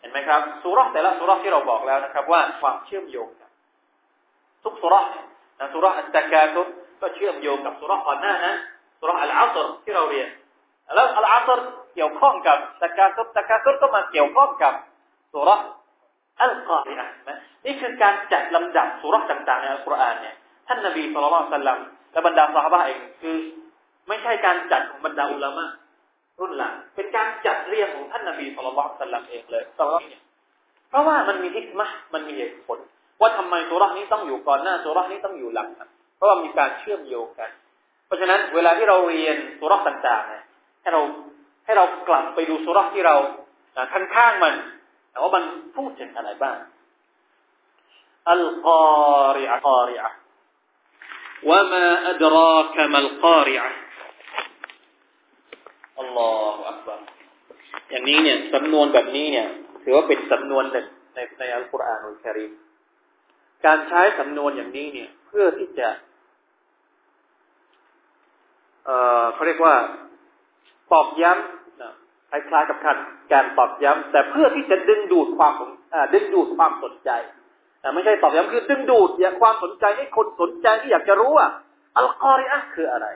[0.00, 3.28] เห็นไหมครับสุรแต่ละสุรที่เราบอกแล้วนะครับ ว่าความเชื่อมโยง
[4.64, 4.94] ทุกสุร
[5.58, 6.62] นะสุรอัตตะกาตุ
[7.00, 8.54] ก็เชื่อมโยงกับสุรก่อนหน้านะ
[9.00, 10.28] สุรอัลอาสรที่เราเรียน
[10.94, 11.58] แล้วอัลอาสร
[11.94, 14.74] เกี่ยวข้องกับตะกาตุตะกาตุก็มาเกี่ยวข้องกับ
[15.32, 15.50] สุร
[16.40, 20.36] อัลกอริอะนะ นี่คือการจัดลำดับสุรษต่างๆในอัลกุรอานเนี่ย
[20.68, 21.78] ท่านนบีสุลต่านสัลลัม
[22.12, 23.36] และบรรดาสหายเองคือ
[24.08, 25.66] ไม่ใช่การจัดของบรรดาอุลามะ
[26.40, 30.18] รุ่นหลังเป็นการจัดเรียงของท่านนบีสุลต่านสัลลัมเองเลยตอนนี้
[30.90, 32.78] เพราะว่ามันมีทิศมะมันมีเหตุผล
[33.20, 35.68] ว่าทำไมสุรานี้ต้องอยู่ก่อนหน้าสุรานี้ต้องอยู่หลัง
[36.16, 37.50] เพราะว่ามีการเชื่อมโยงกัน
[38.06, 40.42] เพราะฉะนั้นเวลาที่เราเรียนสุราต่างๆเนี่ย
[40.82, 41.02] ให้เรา
[41.64, 43.16] ให้เรากลับไปดูสุราที่เรา
[43.92, 44.54] ข้างข้างมัน
[45.22, 45.44] ว่ามัน
[45.76, 46.56] พูดถึงอะไรบ้าง
[48.31, 48.69] อัลก
[49.21, 50.09] อริอะกอริอะ
[51.49, 53.71] وما أدراك ما القارعة
[55.99, 57.01] อัลลอฮฺอักบาร
[57.89, 59.47] อย่างนี้เนี่ยสำนวนแบบนี้เนี่ย
[59.83, 62.51] ถือว่าเป็นสำนวนหนึ่งในในอัลกุรอานอุลกิริม
[63.65, 65.89] การใช้สำนวนอย่างนี้เนี่ย เพื่อที่จะ
[68.85, 69.75] เอ่อเขาเรียกว่า
[70.91, 71.93] ตอกย้ำนะ
[72.29, 72.97] คล้ายๆกับการ
[73.33, 75.53] การตอกย้ำแต่เพื่อที่จะดึงดูดความ
[76.13, 77.36] ดึงดูดความสนใจแต่
[77.94, 81.46] ไม่ใช่ตอกย้ำคือดึงดูดอยากความสนใจให้คนสนใจที่อยากจะรู้ว่า
[81.98, 83.06] อัลกอริอะคืออะไร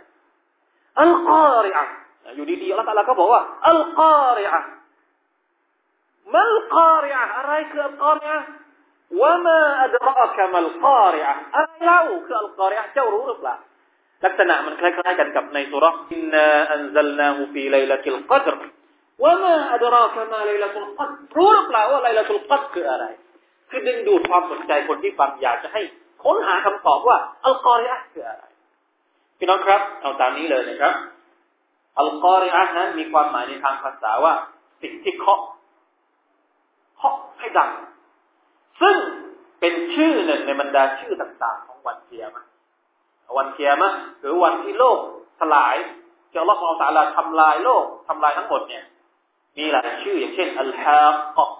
[1.01, 1.85] อัลกอริอะ
[2.37, 4.61] อยู่ดีๆอัลลอฮฺก็บอกว่า อัลกอริอะ
[6.37, 13.57] ما القارعة อะไรคือ القارعة وما أدراك ما القارعة อะไรเล่าคือ القارعة เจ้ารู้หรือเปล่า
[14.25, 18.55] ลักษณะมันคล้ายๆกันกับในสุรอินนาอันซัลนาฮูฟีไลลติลกัดร
[19.25, 23.05] ว่ามาอัดรอกมาไลลตุลกัดรู้หรือเปล่าว่าไลลตุลกัดคืออะไร
[23.73, 25.83] คือดึงดูดความสนใจคนที่ฟังอยากจะให้
[26.25, 28.45] ค้นหาคำตอบว่าالقارعة คืออะไร
[29.39, 30.95] พี่น้องครับ เอาตามนี้เลยนะครับ
[31.99, 34.35] อัลกอริอะนั้นมีความหมายในทางภาษาว่า
[34.83, 35.41] สิ่งที่เคาะ
[36.97, 37.71] เคาะให้ดัง
[38.81, 38.97] ซึ่ง
[39.61, 42.45] เป็นชื่อหนึ่งในบรรดาชื่อต่างๆ ของวันเกียร์มะ
[43.37, 44.99] วันเกียร์มะหรือวันที่โลก
[45.41, 45.77] สลาย
[46.31, 48.85] ที่อัลลอฮฺของตาลาทำลายโลกทำลายทั้งหมดเนี่ย
[49.59, 51.01] มีหลายชื่ออย่างเช่นอัลฮะ
[51.39, 51.52] กอก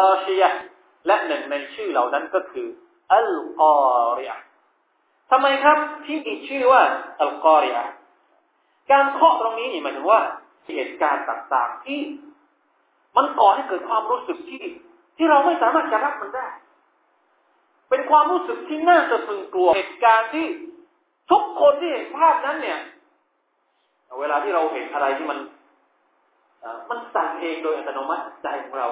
[0.00, 0.50] าชียะ
[1.06, 2.66] และหนึ่งในชื่อเหล่านั้นก็คือ
[3.12, 3.62] อัลก
[3.98, 4.38] อริอะ
[5.30, 6.82] ทำไมครับที่มีชื่อว่า
[7.20, 7.84] อัลกอริอะ
[8.90, 10.20] การเคาะตรงนี้นี่หมายถึงว่า
[10.66, 12.00] เหตุการณ์ต่างๆที่
[13.16, 14.64] มันก่อให้เกิดความรู้สึกที่
[15.16, 16.46] ที่เราไม่สามารถจะรับมันได้
[17.90, 20.46] เป็นความรู้สึกที่น่าสะพึงกลัวเหตุการณ์ที่
[21.30, 22.78] ทุกคนที่เห็นภาพนั้นเนี่ย
[24.20, 25.38] เวลาที่เราเห็นอะไรที่มัน
[26.90, 28.88] มันสั่นเองโดยอัตโนมัติใจของเรา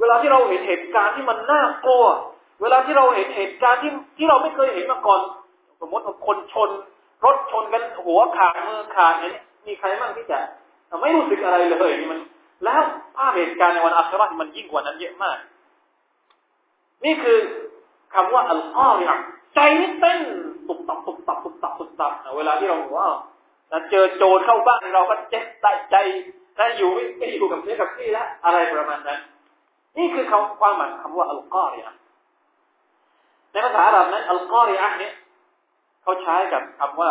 [0.00, 2.04] เวลาที่เราเห็นเหตุการณ์ที่มันน่ากลัว
[2.62, 5.20] เวลาที่เราเห็นเหตุการณ์ที่ที่เราไม่เคยเห็นมาก่อน
[5.80, 6.70] สมมติว่าคนชน
[7.24, 9.34] รถชนกันหัวขาดมือขาดเนี่ย
[9.66, 10.38] มีใครบ้างที่จะ
[11.00, 12.20] ไม่รู้สึกอะไรเลยนี่มัน
[12.64, 12.82] แล้ว
[13.16, 15.38] ภาพเหตุการณ์ในวันอัครามันยิ่งกว่านั้นเยอะมาก
[17.04, 17.38] นี่คือ
[18.14, 19.10] คำว่าอัลกอริย
[19.54, 20.20] ใจนี่เต้น
[20.68, 23.08] ตุบตับตุบตับตุบตับตุบตับเวลาที่เราว่า
[23.90, 25.44] เจอโจรเข้าบ้านเราก็เจ็บ
[25.90, 25.96] ใจ
[26.56, 29.20] ถ้าอยู่ไม่อยู่กับเนื้อกับที่แล้วอะไรประมาณนั้น
[29.98, 31.94] นี่คือคำความหมายคำว่าอัลกอริยะ
[33.52, 35.14] ในภาษาอาหรับนั้นอัลกอริยะเนี่ย
[36.02, 37.10] เขาใช้กับคำว่า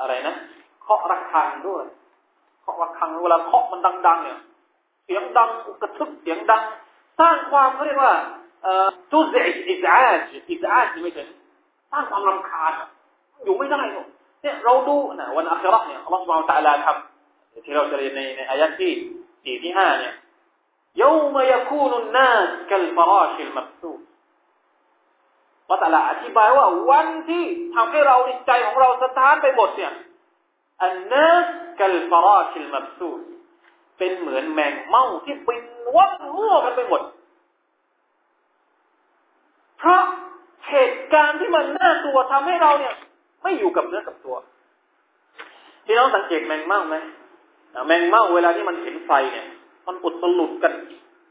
[0.00, 0.34] อะไรนะ
[0.82, 1.84] เคาะระฆังด้วย
[2.62, 4.38] เคาะระฆังเวลาเคาะมันดัง ๆ เนี่ย
[5.04, 5.48] เสียงดัง
[5.80, 6.62] กระทึกเสียงดัง
[7.20, 8.14] สร้างความเขาเรียกว่า
[9.10, 9.96] ทุจริตอิจา
[10.30, 11.28] จอิจาจไม่ถึง
[11.90, 12.72] สร้างความรำคาญ
[13.44, 14.06] อยู่ไม่ได้หรอก
[14.41, 18.91] เนี่ยเราดูนะวันอัคราเนี่ยอัลลอฮฺสุบฮานตะลาทำที่เราจะเรียนในในอายะที่
[19.43, 20.13] สี่ที่ห้าเนี่ย
[21.03, 24.01] يوم يكون الناس كالفراش المبثوث
[25.67, 27.43] ว่าแต่ละอธิบายว่าวันที่
[27.75, 29.91] ทำให้เราใจของเราสะท้านไปหมดเนี่ย
[30.81, 31.45] อันนัส
[31.79, 33.19] กัลฟาราชิลมับซูด
[33.97, 37.01] เป็นเหมือนแมงเม่าที่บินว่อนมั่วกันไปหมด
[39.79, 40.03] เพราะ
[40.69, 42.95] เหตุการณ์ที่มันน่ากลัวทำให้เราเนี่ย
[43.46, 44.36] ไม่อยู่กับเนื้อกับตัว
[45.86, 46.96] พี่น้องสังเกตแมงเม่าไหม
[47.86, 49.46] แมงเม่าเวลาที่มันเห็นไฟเนี่ย
[49.86, 50.72] มันอุดสลุดกัน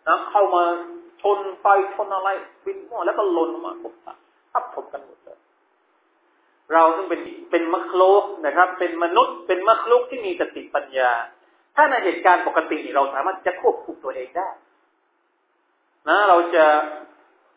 [0.07, 0.63] นะเข้ามา
[1.21, 2.29] ชนไฟชนอะไร
[2.65, 3.93] บินมั่วแล้วก็ลนมาผม
[4.51, 5.39] ทับถมกันหมดเลย
[6.73, 11.11] เราต้องเป็นเป็นมรคลุกนะครับ เป็นมนุษย์เป็นมรคลุกที่มีสติปัญญา
[11.75, 14.49] ถ้าในเหตุการณ์ปกติเราสามารถจะควบคุมตัวเองได้
[16.09, 16.65] นะ เราจะ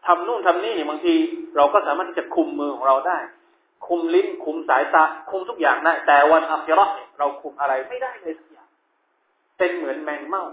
[0.07, 1.15] ทำนู่นทำนี่บางที
[1.57, 3.19] เราก็สามารถที่จะคุมมือของเราได้
[3.87, 6.87] คุมลิ้น คุมสายตา คุมทุกอย่างได้ แต่วันอัครา
[7.19, 8.69] เราคุมอะไรไม่ได้เลยสักอย่าง
[9.59, 10.45] เป็นเหมือนแมงเม่า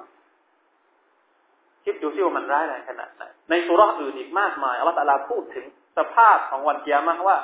[1.84, 5.66] คิดดูซิว่ามันร้ายแรงขนาดไหนในสุราอื่นอีกมากมายอัลลอฮฺตะลาพูดถึง
[5.98, 7.38] สภาพของวันเกียรติว่า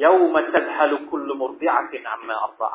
[0.00, 2.74] เยาวมันจะฮลุคุลมุรดิอาตินอัมมาอัลลอฮ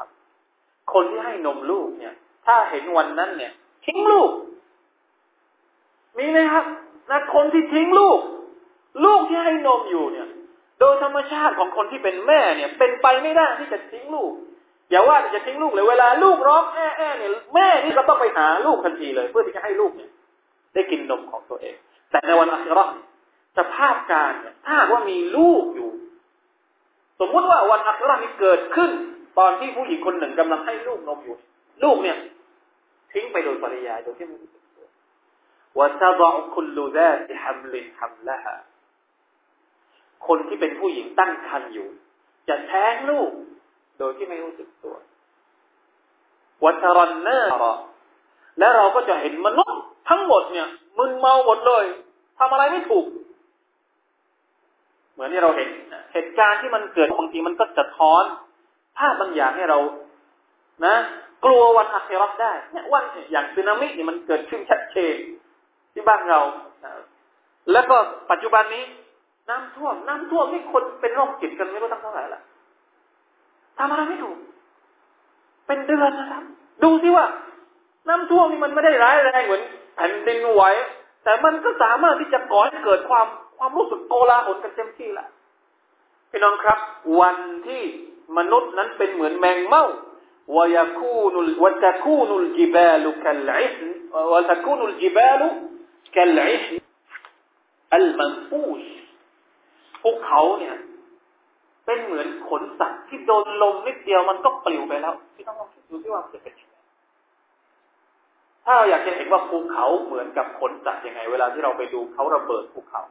[0.93, 2.13] คนที่ให้นมลูกเนี่ย
[2.45, 3.51] ถ้าเห็นวันนั้นเนี่ย
[3.85, 4.31] ทิ้งลูก
[6.17, 6.65] มีไหมครับ
[7.09, 8.19] นะคนที่ทิ้งลูก
[9.05, 10.27] ลูกที่ให้นมอยู่เนี่ย
[10.81, 14.33] โดยธรรมชาติของคนที่เป็นแม่เนี่ย เป็นไปไม่ได้ที่จะทิ้งลูก
[14.89, 20.11] อย่าว่าจะทิ้งลูกเลยเวลาลูกร้องแอ่แอเนี่ยแม่นี่ก็ต้องไปหาลูกทันทีเลย เพื่อที่จะให้ลูกเนี่ย
[20.73, 21.75] ได้กินนมของตัวเอง
[22.11, 22.85] แต่ในวันอัครา
[23.57, 25.91] สภาพการเนี่ยถ้าว่ามีลูกอยู่
[27.19, 28.91] สมมุติว่าวันอัครานี้เกิดขึ้น
[29.39, 31.37] ตอนที่ผู้หญิงคนหนึ่งกำลังให้ลูกนมอยู่
[31.83, 32.17] ลูกเนี่ย
[33.13, 34.87] ทิ้งไปโดยปริยายโดยที่ไม่รู้สึกตัว
[35.77, 36.31] ว่าซาบะ
[40.27, 41.87] คนที่เป็นผู้หญิงตั้งครรภ์อยู่
[42.49, 43.31] จะแท้งลูก
[43.99, 44.95] โดยที่ไม่รู้สึกตัว
[46.63, 47.51] วัชรันเนอร์
[48.59, 51.85] และเราก็จะเห็นมนุษย์ทั้งหมดเนี่ย มึนเมาหมดเลย
[52.39, 53.05] ทำอะไรไม่ถูก
[55.13, 55.69] เหมือนที่เราเห็น
[56.13, 58.23] เหตุการณ์ที่มันเกิดบางทีมันก็จะท้อน
[58.97, 59.79] ภาพบางอย่างให้เรา
[60.85, 60.95] นะ
[61.45, 65.15] กลัววันอัคราได้เนี่ยวันอย่างสึนามิเนี่ยมันเกิดขึ้นชัดเจน
[65.93, 66.41] ที่บ้านเรา
[67.71, 67.97] แล้วก็
[68.31, 68.83] ปัจจุบันนี้
[69.51, 72.41] น้ำท่วม น้ำท่วมนี่คนเป็นโรคจิตกันไม่รู้ตั้งเท่าไหร่ละ
[73.77, 74.37] ทำอะไรไม่ถูก
[75.67, 76.43] เป็นเดือนนะครับ
[76.83, 77.25] ดูสิว่า
[78.09, 79.63] น้ำท่วมนี่มันไม่ได้ร้ายแรงเหมือน
[79.95, 80.63] แผ่นดินไหว
[81.23, 85.27] แต่มันก็สามารถที่จะก่อให้เกิดความความรู้สึกโกลาหลกันเต็มที่ละ
[86.29, 86.79] พี่น้องครับ
[87.19, 87.37] วัน
[87.67, 87.83] ที่
[88.37, 89.85] มนุษย์นั้นเป็นเหมือนแมงเม่า
[90.55, 93.77] วายคูนุลวตะคูนุลจิบาลุกัลอิส
[94.33, 95.47] วะตะคูนุลจิบาลุ
[96.15, 96.65] กัลอิส
[97.95, 98.81] อัลมันฟูช
[100.01, 100.75] ภูเขาเนี่ย
[101.85, 106.53] เป็นเหมือนขนสัตว์ที่โดนลมนิดเดียวมันก็ปลิวไปแล้วพี่ต้องลองคิดดูที่ว่าจะเป็น
[108.65, 113.01] ถ้าเราอยากจะเห็นว่าภูเขาเหมือนกับขนสัตว์ยังไง เวลาที่เราไปดูเขาระเบิดภูเขา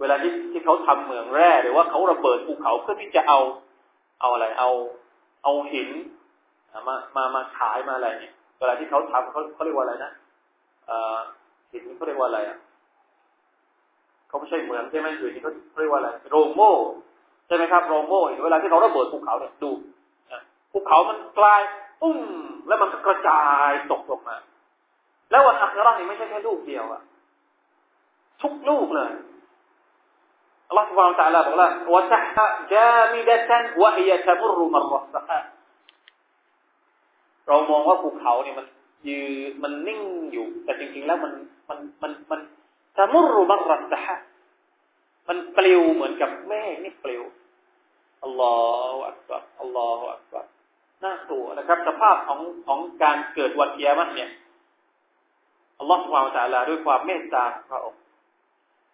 [0.00, 3.40] เวลาที่ที่เขาทำเหมืองแร่หรือว่าเขาระเบิดภูเขาเพื่อที่จะเอา
[4.20, 4.70] เอาอะไรเอา
[5.44, 5.88] เอาหิน
[6.88, 10.12] มามามาขายมาอะไรเนี่ย เวลาที่เขาทำเขาเขาเรียกว่าอะไรนะ
[10.86, 11.18] เอ่อ
[11.70, 12.58] หินเขาเรียกว่าอะไรอะ
[14.32, 16.72] เขาไม่ใช่เหมืองใช่ไหมอยู่ที่เขาเรียกว่าอะไรโรโม่
[17.46, 19.70] ใช่ไหมครับโรโม่เวลาที่เขาระเบิดภูเขาเนี่ยดู
[20.72, 21.60] ภูเขามันกลาย
[22.00, 22.18] ปุ้ม
[22.68, 24.36] แล้วมันก็กระจายตกลงมา
[25.30, 27.02] แล้ววันอัครานี่ไม่ใช่แค่ลูกเดียวอะ
[28.42, 29.12] ทุกลูกเลย
[30.72, 35.40] Allah Subhanahu wa taala บอกว่า wa tahta jamidatan wa hiya tamurru marra saha
[37.46, 38.66] เรามองว่าภูเขาเนี่ยมัน
[39.08, 41.32] ยืนมันนิ่งอยู่ แต่จริง ๆ แล้วมัน
[41.68, 42.40] มันมันมัน
[42.98, 44.16] ตะมุรุมรัสฮะ
[45.28, 47.22] มันปลิวเหมือนกับแม่นี่ปลิว
[48.24, 48.54] อัลลอ
[48.92, 50.46] ฮฺอักบัรอัลลอฮฺอักบัร
[51.04, 54.30] น่ากลัวนะครับ สภาพของของการเกิดวันเกียรติเนี่ย
[55.78, 58.00] อัลลอฮฺสุบฮานตะลาด้วยความเมตตาของพระองค์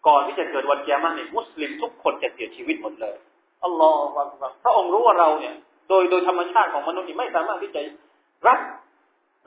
[0.06, 3.16] ก่อนที่จะเกิดวันเกียรติเนี่ยมุสลิมทุกคนจะเสียชีวิตหมดเลย
[3.64, 5.54] อัลลอฮฺพระองค์รู้ว่าเราเนี่ย
[5.88, 7.80] โดยโดยธรรมชาติของมนุษย์นี่ไม่สามารถที่จะ
[8.46, 8.58] รับ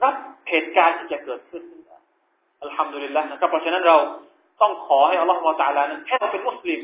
[0.04, 0.14] รับ
[0.50, 1.62] เหตุการณ์ที่จะเกิดขึ้น
[2.62, 3.96] อัลฮัมดุลิลละนะครับเพราะฉะนั้นเรา
[4.62, 6.80] ต้องขอให้อัลลอฮฺมูตาลานั้นให้เราเป็นมุสลิม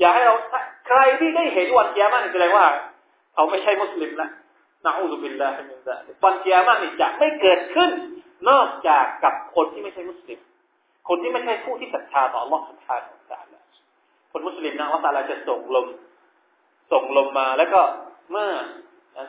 [0.00, 0.34] อย่าให้เรา
[0.86, 2.66] ใครที่ได้เห็นวันกิยามะฮฺมันแสดงว่า
[3.34, 4.28] เขาไม่ใช่มุสลิมละ
[4.86, 7.90] นะอูซุบิลลาฮิมินซาวันเกียร์มันี่จะไม่เกิดขึ้น
[8.50, 10.38] นอกจากกับคนที่ไม่ใช่มุสลิม
[11.08, 13.60] คนที่ไม่ใช่ผู้ที่ศรัทธาต่ออัลลอฮฺศรัทธาต่อศาสนา
[14.32, 15.86] คนมุสลิมนะอัลลอฮฺจะส่งลม
[16.92, 17.80] ส่งลมมาแล้วก็
[18.30, 18.50] เมื่อ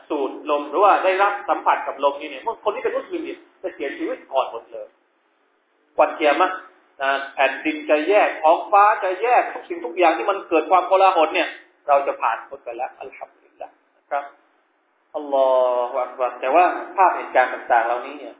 [0.08, 4.86] สูดลมหรือว่าได้รับสัมผัสกับลมนี่เนี่ยคนที่เป็นมุสลิมเนี่ยจะเสียชีวิตก่อนหมดเลย
[5.98, 6.50] วันเกียร์มัน
[7.02, 11.48] นะแผ่นดินจะแยกท้องฟ้าจะแยกทุกสิ่งทุกอย่างที่มันเกิดความโกลาหลเนี่ย
[11.88, 14.24] เราจะผ่านพ้นไปแล้วอัลฮัมดุลิลละนะครับ
[15.16, 15.48] อัลลอ
[15.90, 16.64] ฮฺอักบัรแต่ว่า
[16.96, 18.34] ภาพเหตุการณ์ต่างๆ เหล่านี้เนี่ย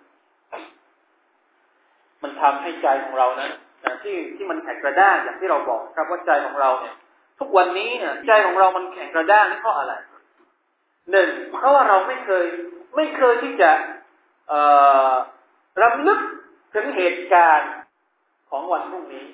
[2.22, 3.50] มันทำให้ใจของเรานั้น
[3.84, 6.94] นะที่ที่มันแข็งกระด้างอย่างที่เราบอกครับว่าใจของเราเนี่ย
[7.40, 9.94] ทุกวันนี้เนี่ยใจของเรามันแข็งกระด้างนี่เพราะอะไร
[11.10, 11.28] หนึ่ง
[11.60, 12.46] เพราะว่าเราไม่เคย
[12.96, 13.70] ไม่เคยที่จะ
[15.82, 16.20] รำลึก
[16.74, 17.70] ถึงเหตุการณ์
[18.56, 19.24] ของวันพรุ่งนี้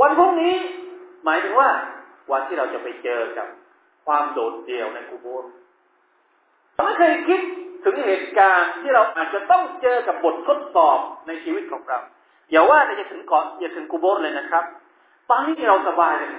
[0.00, 0.54] วันพรุ่งนี้
[1.24, 1.68] หมายถึงว่า
[2.32, 3.46] วันที่เราจะไปเจอกับ
[4.06, 5.52] ความโดดเดี่ยวในกูโบร์
[6.84, 7.40] ไม่เคยคิด
[7.84, 11.98] ถึงเหตุการณ์ที่เราอาจจะต้องเจอกับบททดสอบในชีวิตของเรา
[12.50, 14.64] อย่าว่าจะถึงก่อนอย่าถึงกูโบร์เลยนะครับ
[15.30, 16.30] ตอนนี้เราสบายเลย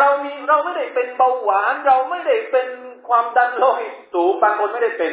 [0.00, 2.68] เรามีเราไม่ได้เป็นเบาหวาน เราไม่ได้เป็น
[3.08, 5.12] ความดันโลหิตสูงบางคนไม่ได้เป็น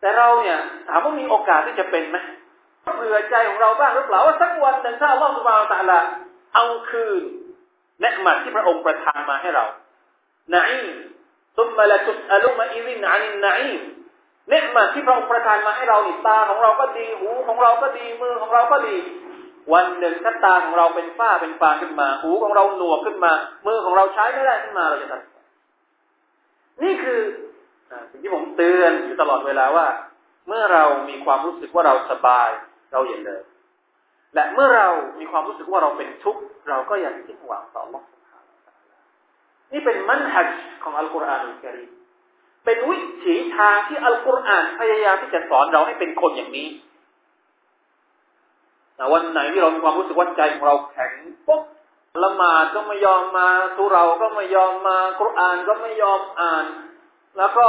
[0.00, 2.18] แต่เราเนี่ย ถามว่ามีโอกาสที่จะเป็นไหม
[2.94, 6.00] เผื่อใจของเราบ้างหรือเปล่าว่าสักวันหนึ่งถ้าอัลลอฮฺสุบานตะละ
[6.54, 7.22] เอาคืน
[8.00, 9.64] เนืหมัดที่พระองค์ประทานมาให้เรา
[10.50, 10.58] ไหน
[11.56, 13.48] ซุมมาละตุสอลุมาอิรินอานินไหน
[14.48, 18.96] เนืหมัดที่พระองค์ประทานมาให้เรานี่ตาของเราก็ดีหูของเราก็ดีมือของเราก็ดี
[19.72, 23.32] วันหนึ่งถ้าตาของเราเป็นฝ้าเป็นฟางขึ้นมา หูของเราหนวกขึ้นมา
[23.66, 27.20] มือของเราใช้ไม่ได้ขึ้นมาเราจะทำนี่คือ
[28.10, 29.86] สิ่งที่ผมเตือนอยู่ตลอดเวลาว่า
[30.48, 32.50] เมื่อเรามีความรู้สึกว่าเราสบาย
[32.92, 33.42] เราอย่าเลย
[34.34, 38.02] และเมื่อเรามีความรู้สึกว่าเราเป็นทุกข์เราก็อย่าสิ้นหวังต่อ Allah
[39.72, 40.48] นี่เป็นมันฮัจ
[40.82, 41.90] ของอัลกุรอานอัลกิริม
[42.64, 46.68] เป็นวิถีทางที่อัลกุรอานพยายามที่จะสอนเราให้เป็นคนอย่างนี้
[48.98, 51.12] นะวันไหนที่เรามีความรู้สึกว่าใจของเราแข็ง
[51.46, 51.62] ปุ๊บ
[52.24, 56.66] ละหมาดก็ไม่ยอมมาสุเราก็ไม่ยอมมากุรอานก็ไม่ยอมอ่าน
[57.38, 57.66] แล้วก็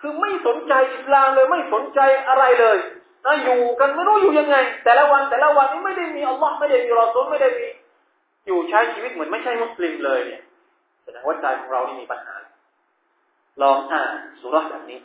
[0.00, 2.78] คือไม่สนใจอิสลามเลยไม่สนใจอะไรเลย
[3.24, 7.68] นะอยู่กันไม่รู้อยู่ยังไง แต่ละวันแต่ละวันนี้ไม่ได้มีอัลลอฮ์ไม่ได้มีรอซูลไม่ได้มี
[8.46, 10.42] อยู่ใช้ชีวิตเหมือนไม่ใช่มุสลิมเลยเนี่ย
[11.04, 12.36] แสดงว่าใจของเรานี่มีปัญหา
[13.62, 15.00] ลองอ่านสุรษแบบนี้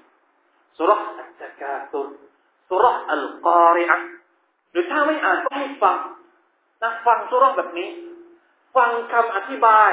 [0.78, 2.08] สุรษอัลตกาตุน
[2.70, 3.98] สุรษอัลกอริอะ
[4.72, 5.98] หรือถ้าไม่อ่านก็ให้ฟัง
[6.84, 7.90] นะฟังสุรษแบบนี้
[8.76, 9.92] ฟังคำอธิบาย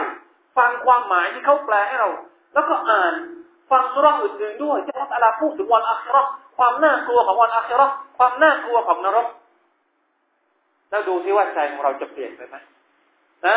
[0.57, 2.11] ฟังความหมายที่เขาแปลให้เรา
[2.55, 3.15] แล้วก็อ่าน
[3.71, 6.23] ฟังสุรษอื่นๆด้วยที่อัลลอฮฺพูดถึงวันอัครา
[6.61, 7.87] ความน่ากลัวของวันอาคิรอ
[8.18, 9.27] ความน่ากลัวของนรก
[10.90, 12.57] แล้วดูที่ว่าใจของเราจะเปลี่ยนไปไหม
[13.46, 13.57] นะ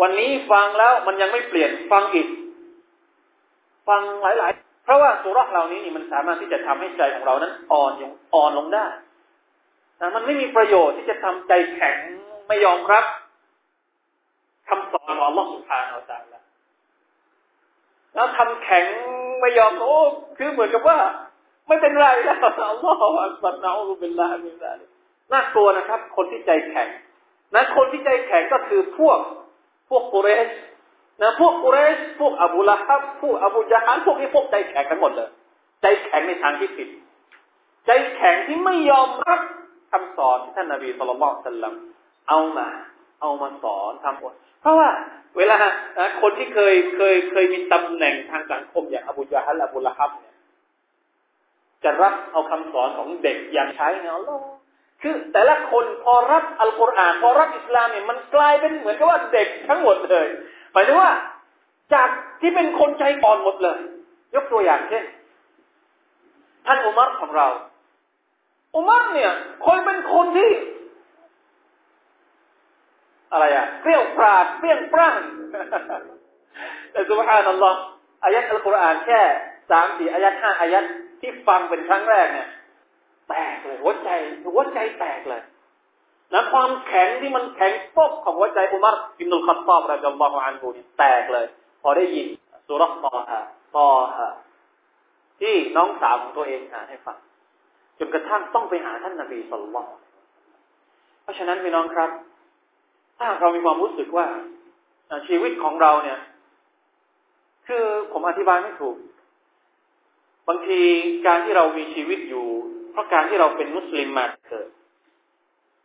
[0.00, 2.28] วันนี้ฟังแล้วมันยังไม่เปลี่ยนฟังอีก
[3.88, 8.86] ฟังหลาย ๆ เพราะว่าสูเราะฮฺเหล่านี้นี่มันสามารถที่จะทำให้ใจของเรานั้น อ่อนอย่างอ่อนลงได้
[10.00, 11.96] นะมันไม่มีประโยชน์ที่จะทำใจแข็ง
[12.48, 13.04] ไม่ยอมรับ
[14.68, 18.84] คำสอนของอัลลอฮฺ سبحانه وتعالى แล้วทำแข็ง
[19.40, 19.98] ไม่ยอมโอ้
[20.38, 20.98] คือเหมือนกับว่า
[21.66, 24.84] ไม่เป็นไรแล้วالله أكبر نعوذ بالله من ذلك
[25.32, 26.88] น่ากลัวนะครับ คนที่ใจแข็ง
[27.54, 29.18] นะคนที่ใจแข็งก็คือพวก
[29.88, 30.48] พวกกุเรช
[31.22, 35.30] นะพวกกุเรชพวกอบูละฮับพวกอบูจาฮันพวกนี้พวกใจแข็งทั้งหมดเลย
[35.82, 36.88] ใจแข็งในทางที่ผิด
[37.86, 39.40] ใจแข็งที่ไม่ยอมรับ
[39.90, 41.74] คำสอนที่ท่านนบีสุลต่านสัลลัม
[42.28, 42.68] เอามา
[43.20, 44.88] เอามาสอนทำหมดเพราะว่า
[45.36, 45.56] เวลา
[46.22, 50.33] คนที่เคยเคยเคยมีตำแหน่งทางสังคมอย่างอบูจาฮันอบูละฮับเนี่ย
[51.84, 54.20] จะรับเอาคำสอนของเด็กอย่างใช้เนาะ
[55.02, 60.26] คือแต่ละคนพอรับอัลกุรอานพอรับอิสลามเนี่ยมันกลายเป็นเหมือนกับว่าเด็กทั้งหมดเลย
[60.72, 61.10] หมายถึงว่า
[61.94, 62.08] จาก
[62.40, 63.78] ที่เป็นคนใจอ่อนหมดเลย
[64.34, 65.04] ยกตัวอย่างเช่น
[66.66, 67.46] ท่านอุมัรของเรา
[68.74, 69.32] อุมัรเนี่ย
[69.66, 70.50] คยเป็นคนที่
[73.32, 75.18] อะไรอะเปรี้ยวปราดเปรี้ยงปร้าง
[76.92, 77.78] แต่สุบฮานัลลอฮ์
[78.24, 79.20] อายัดอัลกุรอานแค่
[79.70, 80.84] สามสี่อายัดห้าอายัด
[81.24, 82.48] ที่ฟังเป็นครั้งแรกเนี่ย
[83.28, 84.10] แตกเลยหัวใจ
[84.54, 85.42] หัวใจแตกเลย
[86.32, 91.46] นะความแข็งที่มันแข็งป๊บของหัวใจอุมัรอิบนุลขัตตอบรดิยัลลอฮุอันฮูนี่แตกเลย
[91.82, 92.26] พอได้ยิน
[92.68, 93.40] สุรษตอฮะ
[93.76, 94.30] ตอฮะ
[95.40, 97.16] ที่น้องสาวของตัวเองอ่านให้ฟัง
[97.98, 99.88] จนกระทั่งต้องไปหาท่านนบีสุลต่าน
[101.22, 102.10] เพราะฉะนั้นพี่น้องครับ
[103.18, 104.26] ถ้าเรามีความรู้สึกว่า
[105.28, 106.18] ชีวิตของเราเนี่ย
[107.66, 108.96] คือผมอธิบายไม่ถูก
[110.48, 110.80] บางที
[111.26, 112.48] การที่เรามีชีวิตอยู่
[112.90, 114.68] เพราะการที่เราเป็นมุสลิมมาเกิด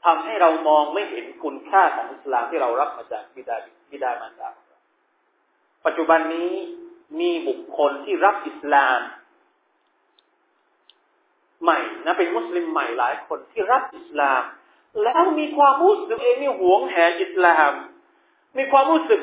[0.05, 3.57] ทำให้เรามองไม่เห็นคุณค่าของอิสลามที่เรารับมาจากบิดา
[3.91, 4.49] บิดามารดา
[5.85, 6.51] ปัจจุบันนี้
[7.19, 8.99] มีบุคคลที่รับอิสลาม
[11.63, 14.41] ใหม่นะเป็นมุสลิมใหม่หลายคนที่รับอิสลาม
[15.03, 17.73] แล้วมีความรู้สึกเองนี่หวงแหนอิสลาม
[18.57, 19.21] มีความรู้สึก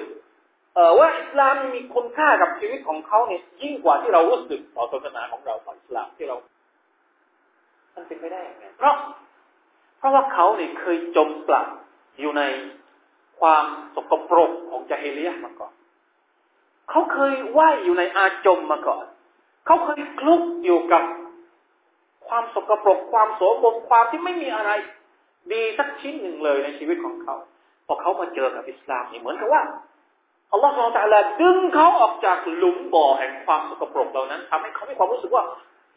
[0.98, 6.36] ว่าอิสลามมีคุณค่ากับชีวิตของเขาเนี่ยยิ่งกว่าที่เรารู้สึกต่อศาสนาของเราต่ออิสลามที่เรา
[7.94, 8.94] มันเป็นไปได้ยังไงเพราะ
[9.98, 11.66] เพราะว่าเขาเนี่ยเคยจมปลัก
[12.20, 12.42] อยู่ใน
[13.40, 13.64] ความ
[13.94, 15.72] สกปรกของจาฮิเลียมาก่อน
[16.90, 19.04] เขาเคยว่ายอยู่ในอาจมมาก่อน
[19.66, 21.02] เขาเคยคลุกอยู่กับ
[22.28, 24.70] ความสกปรกความโสมมความที่ไม่มีอะไร
[25.52, 27.36] ดีสักชิ้นหนึ่งเลยในชีวิตของเขา
[27.86, 29.62] พอเขามาเจอกับอิสลามนี่เหมือนกับว่า
[30.52, 35.44] อัลลอฮฺสุลตาลาดึงเขาออกจากหลุมบ่อแห่งความสกปรกเหล่านั้นทำให้เขามีความรู้สึกว่า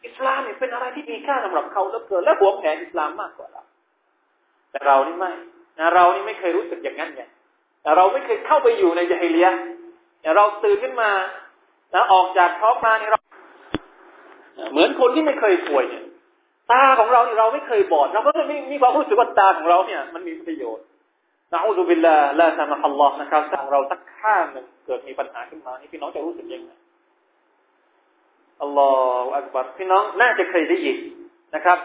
[0.06, 3.62] อิสลามนี่เป็นอะไรที่มีค่าสำหรับเขาแล้วเกินและหวงแหนอิสลามมากกว่าเรา
[4.70, 5.32] แต่เรานี่ไม่
[5.78, 7.22] นะเรานี่ไม่เคยรู้สึกอย่างนั้นไง
[7.82, 9.48] แต่เราไม่เคยเข้าไปอยู่ในจาฮิเลีย
[10.22, 11.10] แต่เราตื่นขึ้นมา
[11.92, 13.20] แล้วออกจากท้องมานี่เรา
[14.72, 16.04] เหมือนคนที่ไม่เคยป่วยเนี่ย
[16.72, 20.84] ตาของเราเนี่ยเราไม่เคยบอดเราก็ไม่มีความรู้สึกว่าตาของเราเนี่ย มันมีประโยชน์
[21.52, 26.70] นะอูซุบิลลาลาซามะฮัลลอฮ์นะครับถ้างเราสักข้างหนึ่งเกิดมีปัญหาขึ้นมานี่พี่น้องจะรู้สึกยังไง
[28.62, 28.88] อัลลอ
[29.22, 30.96] ฮฺอักบัรพี่น้องน่าจะเคยได้ยิน
[31.54, 31.78] นะครับ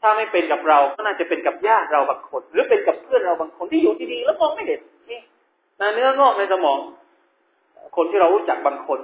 [0.00, 4.80] ถ้าไม่เป็นกับเราก็น่าจะเป็นกับญาติเราบางคน หรือเป็นกับเพื่อนเราบางคนที่อยู่ดีๆแล้วมองไม่เห็น
[5.10, 5.20] นี่
[5.94, 6.78] เนื้องอกในสมอง
[7.96, 9.00] คนที่เรารู้จักบางคน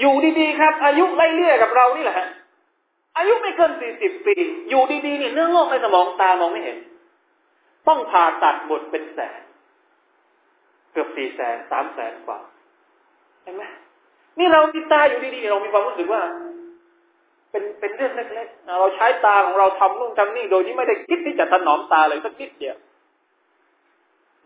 [0.00, 2.26] อยู่ดีๆครับ อายุไล่เลี่ยกับเรานี่แหละฮะ
[3.18, 4.34] อายุไม่เกินสี่สิบปี
[4.68, 6.76] อยู่ดีๆเนี่ยเนื้องอกในสมองตามองไม่เห็น
[7.88, 9.40] ต้องผ่าตัดหมดเป็นแสน
[10.92, 12.38] เกือบสี่แสนสามแสนกว่า
[13.42, 13.62] เห็นไหม
[14.38, 16.22] นี่เราติดตาอยู่ดีๆเรามีความรู้สึกว่า
[17.50, 22.76] เป็นเป็นเรื่องเล็กๆเราใช้ตาของเราทำนู่นทำนี่โดยที่ไม่ได้คิดที่จะถนอมตาเลยสักนิดเดียว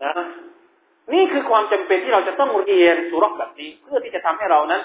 [0.03, 0.13] นะ
[1.13, 4.81] นี่คือความจำเป็นที่เราจะต้องเรียนสุรกแบบนี้ เพื่อที่จะทำให้เรานั้น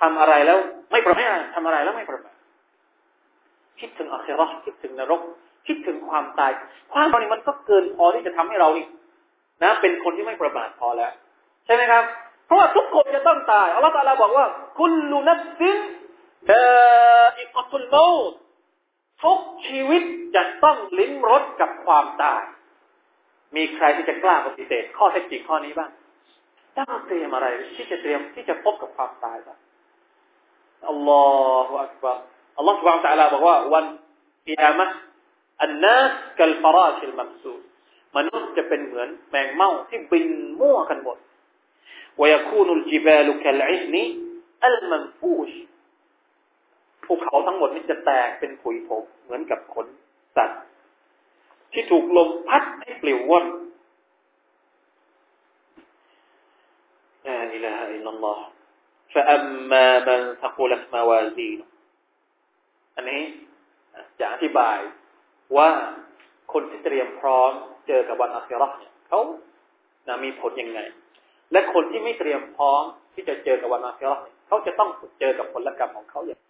[0.00, 0.58] ทำอะไรแล้ว
[0.90, 2.36] ไม่ประมาททำอะไรแล้วไม่ประมาท
[3.80, 5.20] คิดถึงอัคราคิดถึงนรก
[5.66, 6.50] คิดถึงความตาย
[6.92, 8.86] ความตายมันก็เกินพอที่จะทำให้เรานี่
[9.62, 11.12] นะ เป็นคนที่ไม่ประมาทพอแล้ว
[11.66, 12.04] ใช่ไหมครับ
[12.46, 14.46] เพราะว่าทุกคนจะต้องตายอัลลอฮฺตาลาบอกว่า
[14.78, 15.78] คุณลูนัสิน
[16.48, 16.52] เด
[17.38, 17.96] อิกตุลโม
[19.24, 20.02] ทุกชีวิต
[20.36, 22.42] จะต้องลิ้มรสกับความตาย
[23.56, 25.90] มีใครที่จะกล้าปฏิเสธข้อเท็จจริงข้อนี้บ้าง
[26.76, 27.46] ต้องเตรียมอะไร
[27.76, 29.58] ที่จะเตรียมที่จะพบกับความตายบ้าง
[30.90, 31.24] อัลลอ
[31.68, 32.18] ฮฺอักบาร
[32.56, 33.84] อัลลอฮฺสุบฮานตะลาบอกว่าวัน
[34.48, 34.86] กิยามะ
[35.61, 37.53] อันนัสกัลฟราชิลมัมซู
[38.17, 40.27] มนุษย์จะเป็นเหมือนแมงเม่าที่บิน
[40.59, 41.17] มั่วกันหมด
[42.21, 43.95] ويكون الجبال كالعهن
[44.69, 45.51] المنفوش
[47.05, 49.87] ภูเขาทั้งหมดนี้จะแตกเป็นผุยผงเหมือนกับขน
[50.35, 50.61] สัตว์
[51.73, 53.45] ที่ถูกลมพัดให้ปลิวว่อน
[57.27, 58.39] ลาอิลาฮะอิลลัลลอฮ
[59.13, 61.65] فأما من ثقلت موازينه
[62.95, 63.21] อันนี้
[64.19, 64.77] จะอธิบาย
[65.56, 65.68] ว่า
[66.52, 67.50] คนที่เตรียมพร้อม
[67.88, 69.20] เจอกับวันอาคิราเนี่ยเขา
[70.08, 70.80] นะมีผลยังไง
[71.52, 72.82] และคนที่ไม่เตรียมพร้อม
[73.14, 74.90] ที่จะเจอกับวันอาคิราเนี่ยเขาจะต้อง
[75.20, 76.40] เจอกับผลกรรมของเขาอย่าง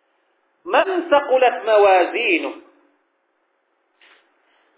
[0.74, 2.50] มันสกุลตมาวาซีนุ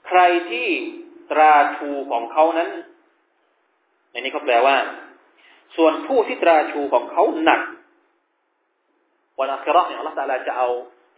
[0.06, 0.20] ใคร
[0.50, 0.68] ที่
[1.30, 2.70] ตราชูของเขานั้น
[4.10, 4.76] ในนี้เขาแปลว่า
[5.76, 7.60] ส่วนผู้ที่ตราชูของเขาหนัก
[9.40, 10.68] วันอัคราเนี่ยอัลลอฮฺตาลาจะเอา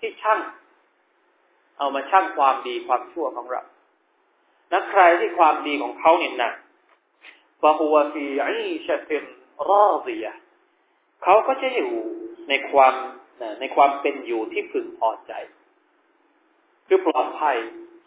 [0.01, 0.41] ที่ช่าง
[1.79, 3.63] เอามาชั่งความดีความชั่วของเรา
[4.73, 6.55] นักใครที่ความดีของเขาเนี่ยหนัก
[7.63, 9.25] ฟะฮุวฟีอีชะติน
[9.71, 10.33] รอซียะ
[11.23, 11.93] เขาก็จะอยู่
[12.49, 12.95] ในความ
[13.61, 15.33] ในความเป็นอยู่ที่พึงพอใจ
[16.87, 17.57] คือปลอดภัย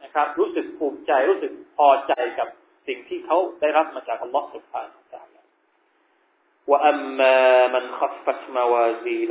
[0.04, 2.48] นะครับ รู้สึกภูมิใจรู้สึกพอใจกับ
[2.88, 5.46] สิ่งที่เขาได้รับมาจากอัลลอฮฺสุบฮานาอัลลอฮฺ
[6.70, 7.38] ว่าอัมมา
[7.74, 9.30] มันขับฟัตมาวาซีน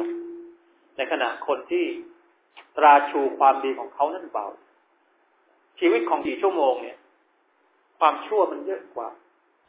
[0.96, 1.86] ในขณะคนที่
[2.76, 4.46] ตราชูความดีของเขานั้นเบา
[5.78, 6.98] ชีวิตของสี่ชั่วโมงเนี่ย
[7.98, 9.08] ความชั่วมันเยอะกว่า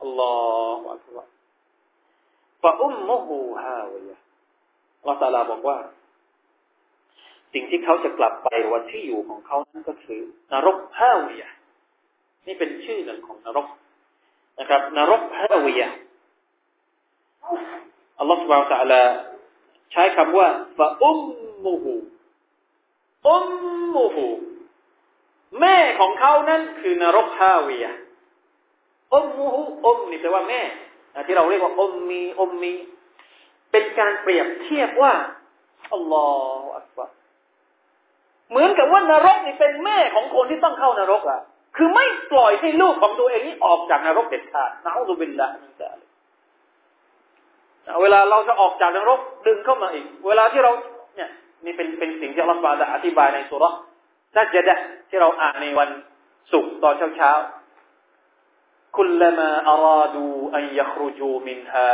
[0.02, 0.34] อัลลอ
[0.80, 1.30] ฮฺอัลลอฮฺ
[2.64, 4.18] ฟะอุมมฮูฮาวะยะ
[5.08, 5.78] ลอตาลาบอกว่า
[7.54, 10.22] สิ่งที่เขาจะกลับไปวันที่อยู่ของเขานั้นก็คือ
[10.54, 11.50] นรกฮาวะยะ
[12.48, 13.68] นี่เป็นชื่อหนึ่งของนรก
[14.60, 15.90] นะครับ นรกฮาวะยะ
[18.20, 19.04] อัลลอฮฺสุบานตะลา
[19.92, 21.20] ใช้คำว่าฟะอุม
[21.66, 21.94] มฮู
[23.28, 23.46] อุม
[23.96, 24.28] มุฮู
[25.60, 27.86] แม่ของเขานั้นคือนรกฮาเวีย
[29.14, 30.62] อุมมุฮูอุมนี่แปลว่าแม่
[31.28, 32.74] ที่เราเรียกว่าอุมมีอุมมี
[33.72, 35.14] เป็นการเปรียบเทียบว่า
[35.94, 36.28] อัลลอ
[36.62, 37.10] ฮฺอักบาร
[38.50, 41.42] เหมือนกับว่านรกนี่เป็นแม่ของคนที่ต้องเข้านรกอะ
[41.78, 46.00] คือไม่ปล่อยให้ลูกของตัวเองนี้ออกจากนรกเด็ดขาดนะอุบิลละมินซาล
[48.02, 50.72] เวลาเราจะออกจากนรกดึงเข้ามาอีก เวลาที่เรา
[51.16, 51.30] เนี่ย
[51.66, 53.64] นี่เป็นเป็นสิ่งที่อัลลอฮฺบาดอธิบายในสุร
[54.36, 54.76] นัจะดะ
[55.10, 55.90] ที่เราอ่านในวัน
[56.52, 57.32] ศุกร์ตอนเช้าเช้า
[58.98, 61.92] คุลมาอาราดูอันยัครุจูมินฮา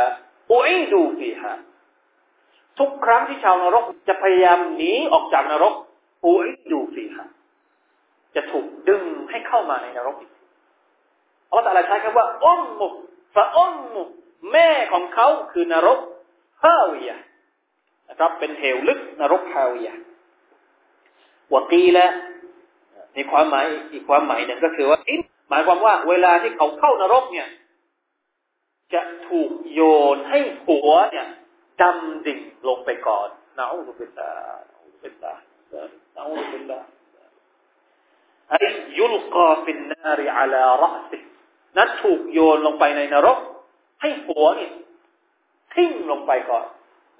[0.52, 1.52] อุอีดูฟีฮา
[2.78, 5.74] ทุกครั้งที่ชาวนรกจะพยายามหนีออกจากนรก
[6.26, 7.24] อุอีดูฟีฮา
[8.34, 10.32] จะถูกดึงให้เข้ามาในนรกอีก
[11.48, 12.86] อัลลอฮฺตะลาใช้คำว่าอุมมุ
[13.36, 14.02] ฟะอุมมุ
[14.52, 15.98] แม่ของเขาคือนรก
[16.62, 17.16] เฮาวิยะ
[18.08, 19.94] นะครับ เป็นเหวลึกนรกฮาวิยะ
[21.54, 22.06] วกีละ
[23.14, 24.98] ในความหมายอีกความหมายหนึ่งก็คือว่า
[25.48, 27.48] หมายความว่า เวลาที่เขาเข้านรกเนี่ย
[28.94, 29.80] จะถูกโย
[30.14, 31.26] นให้หัวเนี่ย
[31.80, 33.28] ดำดิ่งลงไปก่อน
[33.58, 34.30] นะอูซุบิลลา
[34.68, 35.32] นะอูซุบิลลา
[36.16, 36.86] นะอูซุบิลลาห์
[38.50, 38.58] ไอ้
[38.98, 41.18] ยุลกาฟินนาริอาลารอสิ
[41.76, 43.38] นั้นถูกโยนลงไปในนรก
[44.00, 44.70] ให้หัวนี่
[45.74, 46.66] ทิ้งลงไปก่อน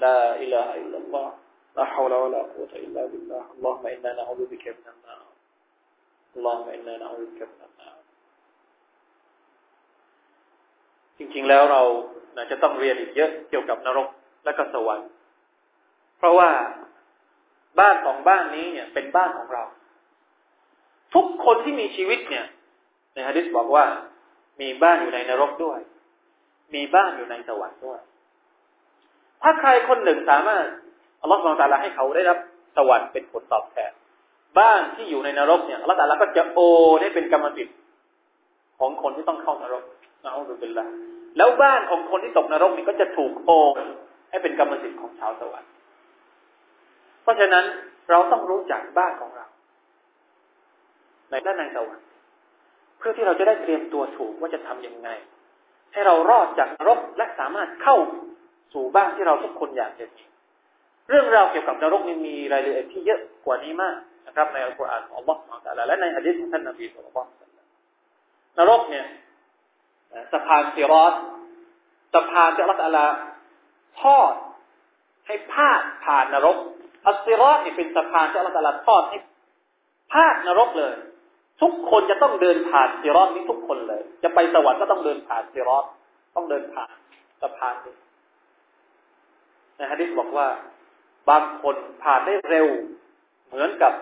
[0.04, 1.34] ลาอิลาฮะอิลลัลลอฮ์
[1.78, 5.26] لا حول ولا قوة إلا بالله اللهم إنا نعوذ بك من النار
[6.36, 7.98] اللهم إنا نعوذ بك من النار
[11.18, 11.82] จริงๆแล้วเรา
[12.52, 14.08] จะต้องเรียนอีกเยอะเกี่ยวกับนรก
[14.46, 15.10] และก็สวรรค์
[16.18, 16.50] เพราะว่า
[17.80, 19.64] บ้านของบ้านนี้เนี่ย เป็นบ้านของเรา
[21.16, 22.46] ทุกคนที่มีชีวิตเนี่ย
[23.14, 23.86] ในฮะดิษบอกว่า
[24.62, 25.80] มีบ้านอยู่ในนรกด้วย
[26.76, 28.00] มีบ้านอยู่ในสวรรค์ด้วย
[29.49, 30.67] ถ้าใครคนหนึ่งสามารถ
[31.23, 32.39] อัลลอฮฺสุลตาราให้เขาได้รับ
[32.77, 33.93] สวรรค์เป็นผลตอบแทน
[34.59, 36.59] บ้านที่อยู่ในนรกเนี่ยอัลลอฮฺตาลาก็จะโอ
[37.01, 37.77] ได้เป็นกรรมสิทธิ์
[38.79, 39.83] ของคนที่ต้องเข้านรก
[40.25, 40.87] นะอัลลอฮฺเป็นละ
[41.39, 43.51] แล้วบ้านของคนที่ตกนรกนี่ก็จะถูกโอ
[44.31, 45.71] ให้เป็นกรรมสิทธิ์ของชาวสวรรค์
[47.23, 47.65] เพราะฉะนั้น
[48.11, 49.47] เราต้องรู้จักบ้านของเรา
[51.31, 52.07] ในด้านในสวรรค์
[52.99, 55.09] เพื่อที่เราจะได้เตรียมตัวถูกว่าจะทํำยังไง
[55.93, 57.97] ให้เรารอดจากนรกและสามารถเข้า
[58.77, 60.23] สู่บ้านที่เราทุกคนอยากจะมี
[61.09, 63.97] เรื่องราวเกี่ยวกับนรกนี่มีรายละเอียดที่เยอะกว่านี้มาก
[64.27, 67.29] นะครับในอัลกุรอานของอัลลอฮฺของตาลาและในฮะดีษของท่านนบีสุลต่าน
[68.59, 69.07] นรกเนี่ย
[70.33, 71.15] สะพานซิรอต
[72.15, 73.11] สะพานที่อัลลอฮฺ
[74.03, 74.35] ทอด
[75.27, 76.57] ให้พาดผ่านนรก
[77.07, 79.19] อัสซิรอตนี่เป็นสะพานที่อัลลอฮฺทอดให้
[80.13, 80.95] พาดนรกเลย
[81.63, 85.85] ทุกคนจะต้องเดินผ่านซิรอตนี้ทุกคนเลย จะไปสวรรค์ก็ต้องเดินผ่านซิรอต
[86.37, 86.95] ต้องเดินผ่าน
[87.43, 87.95] สะพานนี้
[89.77, 90.49] ในฮะดิษบอกว่า
[91.31, 92.69] บางคนผ่านได้เร็ว
[93.47, 93.93] เหมือนกับ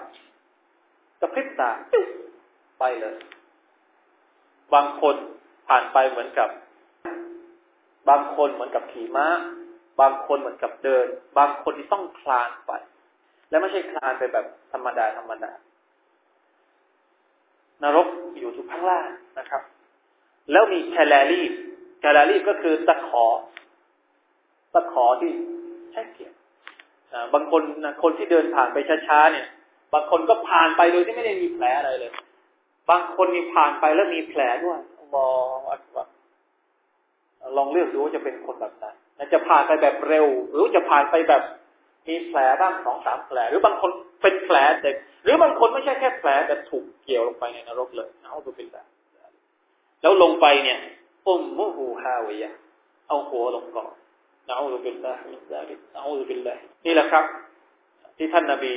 [1.20, 1.70] กระพริบตา
[2.78, 3.16] ไปเลย
[4.74, 5.14] บางคน
[5.68, 6.48] ผ่านไปเหมือนกับ
[8.08, 9.26] บางคนเหมือนกับขี่ม้า
[10.00, 11.06] บางคนเหมือนกับเดิน
[11.38, 12.72] บางคนที่ต้องคลานไป
[13.50, 15.52] และไม่ใช่คลานไปแบบธรรมดาธรรมดา
[17.82, 18.06] นรก
[18.38, 19.08] อยู่ทุกข้างล่าง
[19.38, 19.62] นะครับ
[20.52, 21.42] แล้วมีแคลรี
[22.00, 23.26] แคลรีก็คือตะขอ
[24.74, 25.32] ตะขอที่
[25.94, 26.32] ใช้เกียร
[27.34, 27.62] บางคน
[28.02, 28.78] คนที่เดินผ่านไป
[29.08, 29.46] ช้าๆเนี่ย
[29.94, 32.12] บางคนก็ผ่านไปโดยที่ไม่ได้มีแผลอะไรเลย
[32.90, 34.78] บางคนมีผ่านไปแล้วมีแผลด้วย
[35.14, 36.06] มองว่า
[37.56, 38.84] ลองเลือกดูว่าจะเป็นคนแบบไหน
[39.32, 41.42] จะผ่านไปแบบเร็ว หรือจะผ่านไปแบบ
[42.08, 43.90] มีแผลบ้างสองสามแผล หรือบางคน
[44.22, 48.86] เป็นแผลเด็ก หรือบางคนไม่ใช่แค่แผลแต่ถูกเกี่ยวลงไปในนรกเลยเอาตัวเป็นแบบ
[50.02, 50.78] แล้วลงไปเนี่ย
[51.26, 52.52] อุมมุฮูฮาวิยะ
[53.08, 53.92] เอาหัวลงก่อน
[54.49, 57.25] นะอูซุบิลลาฮิมินซาลิกนะอูซุบิลลาฮินี่แหละครับ
[58.17, 58.73] ที่ท่านนบี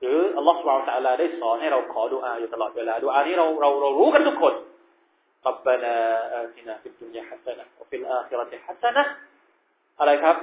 [0.00, 4.54] หรืออัลลอฮฺสุบไบร์ตะลาได้สอนให้เราขอดุอาอยู่ตลอดเวลาดุอานี้เราเราเรารู้กันทุกคน
[5.48, 5.94] ربنا
[6.42, 9.04] آتنا في الدنيا حسنة وفي الآخرة حسنة
[9.98, 10.36] อะไรครับ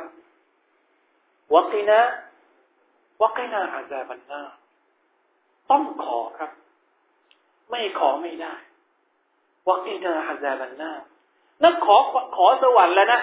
[1.55, 1.99] วกินะ
[3.21, 4.41] วกินะอาซาบันนา
[5.71, 6.51] ต้องขอครับ
[7.69, 8.53] ไม่ขอไม่ได้
[9.69, 10.91] วกินะอาซาบันนา
[11.63, 11.95] นั่นขอ
[12.35, 13.19] ขอสวรรค์แล้วนะ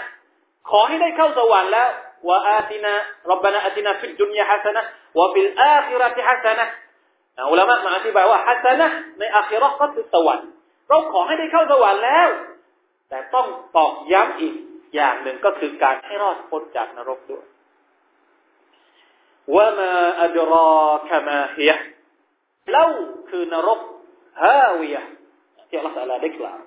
[0.69, 1.89] ขอให้ได้เข้าสวรรค์แล้ว
[2.27, 6.65] ว่า آتنا ربنا آتنا في الدنيا حسنة وفي الآخرة حسنة
[7.51, 8.87] อุลามะมาอธิบายว่า حسنة
[9.19, 10.47] ในอาคิรอก็คือสวรรค์
[10.89, 12.29] เราขอให้ได้เข้าสวรรค์แล้ว
[13.09, 14.53] แต่ต้องตอกย้ำอีก
[14.95, 17.45] อย่างหนึ่งก็คือการให้รอดพ้นจากนรกด้วย
[19.55, 21.71] وما أدراك ما هيه
[22.71, 22.87] เล่า
[23.29, 23.79] คือนรก
[24.41, 25.03] ฮาวิยะ
[25.69, 26.59] ที่อัลลอฮฺได้กล่าว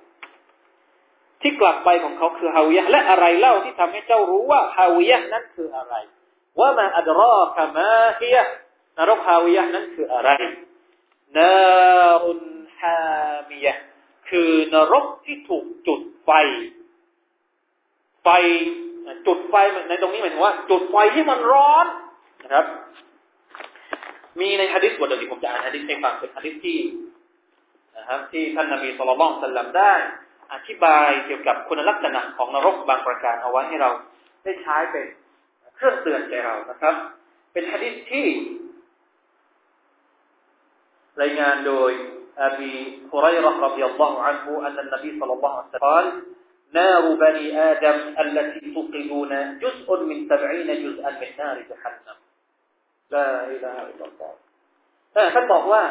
[1.43, 5.95] ที่กลับไปของเขาคือฮาวิยะและอะไรเล่าที่ทำให้เจ้ารู้ว่าฮาวิยะนั้นคืออะไร
[6.59, 8.37] ว่ามาอัดรอกามาฮีย
[8.97, 10.29] นรกฮาวิยะนั้นคืออะไร
[11.37, 11.53] นา
[12.23, 12.41] รุน
[12.79, 12.99] ฮา
[13.49, 13.73] มียะ
[14.29, 16.31] คือนรกที่ถูกจุดไฟ
[18.23, 18.27] ไฟ
[19.27, 19.55] จุดไฟ
[19.89, 21.85] ในตรงนี้หมายถึงว่า จุดไฟที่มันร้อน
[22.43, 22.65] นะครับ
[24.39, 26.79] มีในฮะดิษบทหนึ่งผมจะอ่านฮะดิษให้ฟังเป็นฮะดิษที่
[27.97, 29.93] นะครับที่ท่านนบีสุลต่านสัลลัมได้
[30.52, 33.90] อธิบายเกี่ยวกับคุณลักษณะของนรกบางประการเอาไว้ให้เรา
[34.44, 35.06] ได้ใช้เป็น
[35.76, 36.94] เครื่องเตือนใจเรานะครับ
[37.52, 38.26] เป็นฮะดิษที่
[41.22, 41.90] รายงานโดย
[42.42, 42.72] อบี
[43.10, 46.06] ฮุไรร์ร رضي الله عنه أن النبي صلى الله عليه وسلم قال
[46.78, 52.18] نار بني آدم التي توقدون جزء من سبعين جزءا من نار جهنم
[53.14, 54.32] لا إله إلا الله
[55.34, 55.82] ท่านบอกว่า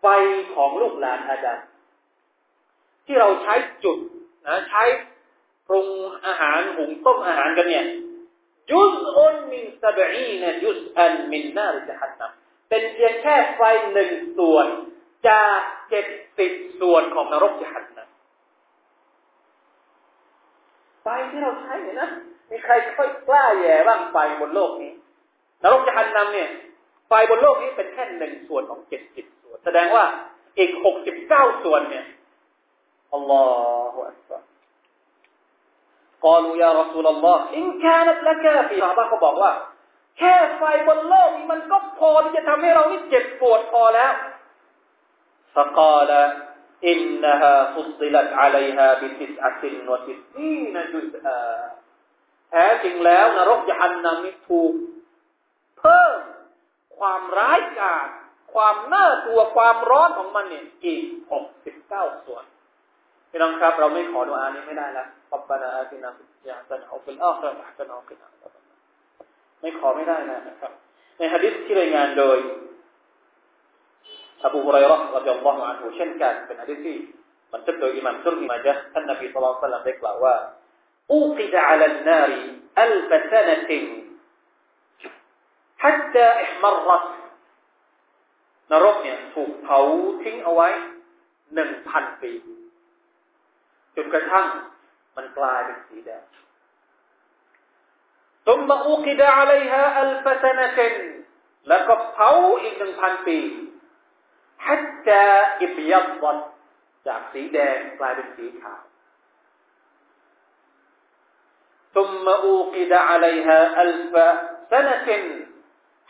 [0.00, 0.06] ไฟ
[0.54, 1.58] ของลูกหลานอาดัม
[3.07, 3.97] ที่เราใช้จุด
[4.47, 4.83] นะใช้
[5.67, 5.87] ปรุง
[6.25, 7.85] อาหารหุงต้มอาหารกันเนี่ย
[8.71, 12.31] ยุสอุนมินสบอีนยุสอันมินนาริจฮันนัม
[12.69, 13.61] เป็นเพียงแค่ไฟ
[13.93, 14.67] หนึ่งส่วน
[15.29, 16.05] จากเจ็ด
[16.37, 18.09] สิบส่วนของนรกจฮันนัม
[21.03, 22.09] ไฟที่เราใช้เนี่ยนะ
[22.49, 24.91] มีใครค่อยกล้าแย่บ้างไฟบนโลกนี้
[25.63, 26.49] นรกจฮันนัมเนี่ย
[27.07, 30.05] ไฟบนโลกนี้เป็นแค่หนึ่งส่วนของเจ็ดสิบส่วน แสดงว่า
[30.59, 32.05] อีกหกสิบเก้าส่วนเนี่ย
[33.14, 33.42] อัลลอ
[33.92, 34.44] ฮฺอัลลอฮฺ
[36.26, 39.52] قالوا يا رسول الله إن كانت لك في ซาบะเขาบอกว่า
[40.18, 44.12] แค่ไฟบนโลกนี้มันก็พอที่จะทำให้เรานี่เจ็บปวดพอแล้ว
[45.54, 46.10] فقال
[46.92, 51.42] إنها فصلت عليها بتسعة وتسعين جزءا
[52.50, 54.74] แท้จริงแล้วนรกยานนามิถูก
[55.78, 56.18] เพิ่ม
[56.98, 58.08] ความร้ายกาจ
[58.54, 62.44] ความน่ากลัวความร้อนของมันเนี่ยอีกหกสิบเก้าส่วน
[63.30, 68.30] พี่น้องครับ เราไม่ขอดุอานี้ไม่ได้แล้วปับบานาอาตินาฟิยาสันเอาฟิลอาคราอัสนเอาฟิลอา
[69.60, 70.72] ไม่ขอไม่ได้นะครับ
[71.18, 72.38] ในฮะดิษที่รายงานโดย
[74.44, 76.96] อบูฮุไรร์รดิยัลลอฮุอันฮุเช่นกันเป็นฮะดิษที่
[77.52, 80.34] บันทึกโดยอิมามซุลฮิมาจ์ท่านนบีสุลต่านได้กล่าวว่า
[81.12, 82.30] أوقد على النار
[82.84, 83.70] ألف سنة
[85.82, 87.04] حتى احمرت
[88.72, 89.80] นรกเนี่ยถูกเผา
[90.22, 90.68] ทิ้งเอาไว้
[91.54, 92.32] หนึ่งพันปี
[93.96, 94.46] จนกระทั่ง
[95.16, 96.24] มันกลายเป็นสีแดง
[98.46, 100.78] ثم أوقد عليها ألف سنة
[101.68, 102.30] แล้วก็เผา
[102.62, 103.38] อีกหนึ่งพันปี
[104.66, 105.22] حتى
[105.64, 106.38] ابيضت
[107.06, 108.82] จากสีแดงกลายเป็นสีขาว
[111.96, 114.14] ثم أوقد عليها ألف
[114.72, 115.08] سنة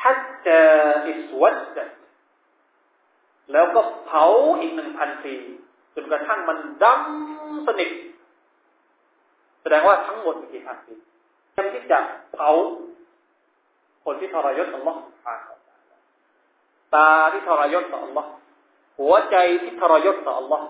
[0.04, 0.60] حتى
[1.12, 1.78] اسودت
[3.52, 4.24] แล้วก็เผา
[4.60, 5.36] อีกหนึ่งพันปี
[5.96, 7.90] จนกระทั่งมันดำสนิท
[9.62, 10.94] แสดงว่าทั้งหมดมีกี่พันปี
[11.56, 11.98] ยังที่จะ
[12.32, 12.50] เผา
[14.04, 14.96] คนที่ทรยศต่อ Allah
[16.94, 18.26] ตาที่ทรยศต่อ Allah
[18.98, 20.60] หัวใจที่ทรยศต่อ Allah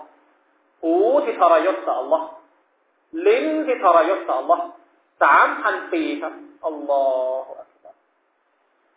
[0.81, 0.93] หู
[1.25, 2.21] ที่ทรยศต่อ Allah
[3.27, 4.59] ลิ้นที่ทรยศต่อ Allah
[5.21, 6.33] สามพันปีครับ
[6.65, 7.03] อัลลอ
[7.45, 7.95] ฮฺอัลลอฮฺ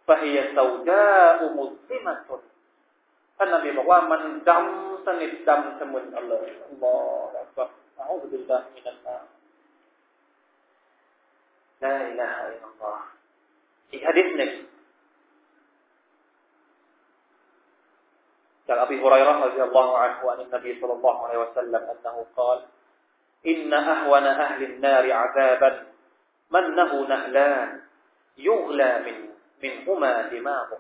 [0.06, 2.28] فهي سوداء مظلمة
[3.43, 6.93] ท่านนบีบอกว่ามันดำสนิทดำสมุนอัลลอฮ์อัลลอ
[7.41, 9.23] ฮ์บอกเอาไปดูดำมีดำบ้าง
[11.83, 12.29] นั่นนะ
[12.65, 13.05] อัลลอฮ์
[13.91, 14.51] อีกฮะดิษหนึ่ง
[18.67, 22.59] จากอับดุลไรร์ฮะดิษอัลลอฮ์อัลกุรอานนบีสุลต่านอัลลอฮ์สัลลัมอัลลอฮ์กล่าว
[23.49, 25.81] อินน์อัฮวนอัลลอฮ์นาร์อัลบาบ์
[26.55, 27.69] มันนห์นห์ลาน
[28.37, 29.15] يغلى من
[29.63, 30.79] منهما دماغه.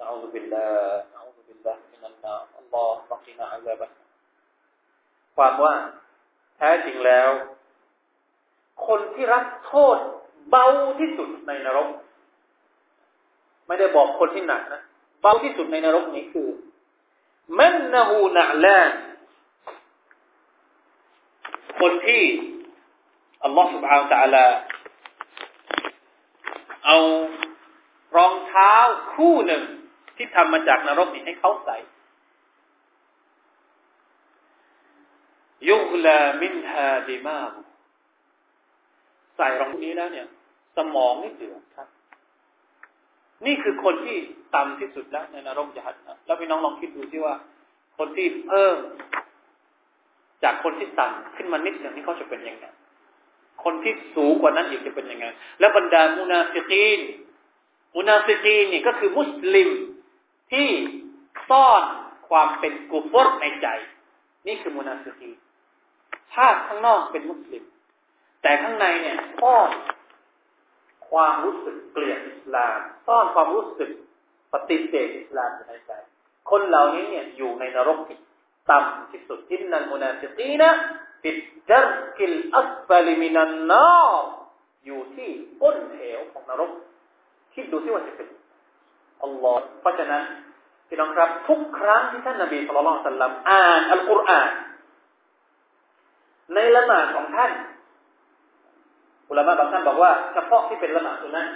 [0.00, 1.13] أعوذ بالله.
[1.53, 3.89] بالله من النار الله قنا عذابه
[5.35, 5.75] ความว่า
[6.57, 7.29] แท้จริงแล้ว
[8.87, 9.97] คนที่รับโทษ
[10.49, 10.65] เบา
[10.99, 11.89] ที่สุดในนรก
[13.67, 14.81] ไม่ได้บอกคนที่หนักนะ
[15.21, 16.49] เบาที่สุดในนรกนี้คือ
[17.59, 18.91] มันนหูนัลาน
[21.79, 22.23] คนที่
[23.43, 24.45] อัลลอฮฺ سبحانه และ تعالى
[26.85, 26.97] เอา
[28.17, 28.73] รองเท้า
[29.13, 29.63] คู่หนึ่ง
[30.16, 31.76] ที่ทำมาจากนรกนี่ให้เขาใส่
[35.68, 37.38] ยุกลามินฮาดิมา
[39.36, 40.26] ใส่รองนี้แล้วเนี่ย
[40.76, 41.88] สมองนี่เดือดครับ
[43.46, 44.18] นี่คือคนที่
[44.54, 47.34] ต่ำที่สุดแล้วในนรกจะหันนะแล้วพี่น้องลองคิดดูที่ว่า
[47.98, 48.76] คนที่เพิ่ม
[50.44, 52.66] จากคนที่ต่ำขึ้นมานิดหนึ่งนี่เขาจะเป็นยังไง
[53.64, 55.26] คนที่สูงกว่านั้นอีกจะเป็นยังไง
[55.60, 57.00] แล้วบรรดามุนาฟิกีน
[57.96, 59.70] มุนาฟิกีนนี่ก็คือมุสลิม
[60.54, 60.70] ที่
[61.50, 61.82] ซ่อน
[62.28, 63.68] ความเป็นกุฟรในใจ
[64.46, 65.30] นี่คือมุนาฟิกีน
[66.32, 67.64] ภาพข้างนอกเป็นมุสลิม
[68.42, 69.70] แต่ข้างในเนี่ยซ่อน
[71.08, 73.90] ความรู้สึกเกลียดอิสลามซ่อนความรู้สึก
[74.52, 75.92] ปฏิเสธอิสลามอยู่ในใจ
[76.50, 78.18] คนเหล่านี้เนี่ยอยู่ในนรกที่
[78.70, 83.88] ต่ำที่สุด إن المنافقين في الدرك الأسفل من النار
[84.86, 85.30] อยู่ที่
[85.62, 86.70] ก้นเหวของนรก
[87.54, 88.28] คิดดูที่ว่าจะเป็น
[89.22, 90.22] อัลลอฮ์เพราะฉะนั้น
[90.87, 94.49] พี่น้องครับทุกครั้งที่ท่านนบีสุลต่านสัลลัมอ่านอัลกุรอาน
[96.53, 97.51] ในละหมาดของท่าน
[99.29, 101.47] อุลามะบางท่านบอกว่าเฉพาะที่เป็นละหมาดสุนัต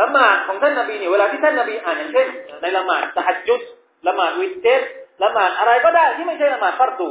[0.00, 2.26] ละหมาดของท่านนบีเนี่ยเวลาที่ท่านนบีอ่านอย่างเช่น
[2.62, 3.60] ในละหมาดตะฮัดยุด
[4.08, 4.82] ละหมาดวิเตส
[5.22, 7.10] ละหมาดอะไรก็ได้ที่ไม่ใช่ละหมาดฟัรดู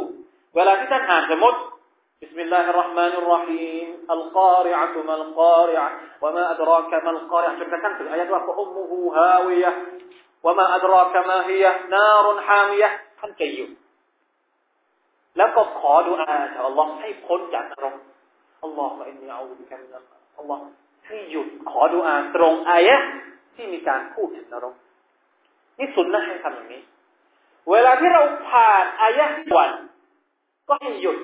[0.55, 1.59] เวลาที่ท่านอ่านสมมติ
[2.23, 5.89] بسم الله الرحمن الرحيم القارعة ما القارعة
[6.21, 7.81] وما أدراك ما القارعة จนกระ
[10.44, 11.64] ว่ามาอัตรอกามาฮีย
[11.94, 12.84] นารุนฮามีย
[13.18, 13.68] ท่านจะอยู่
[15.36, 17.96] แล้วก็ขอดูอาจากอัลลอฮ์ให้พ้นจากนรก
[18.62, 20.00] อัลลอฮ์อินนาอูบิกามินะ
[20.38, 20.62] อัลลอฮ์
[21.06, 22.96] ให้หยุดขอดูอาตรงอายะ
[23.54, 24.74] ที่มีการพูดถึงนรก
[25.78, 26.82] นี่สุนนะให้ทำอย่างนี้
[27.70, 29.70] เวลาที่เราผ่านอายะหวัน
[30.68, 31.18] ก็ให้หยุด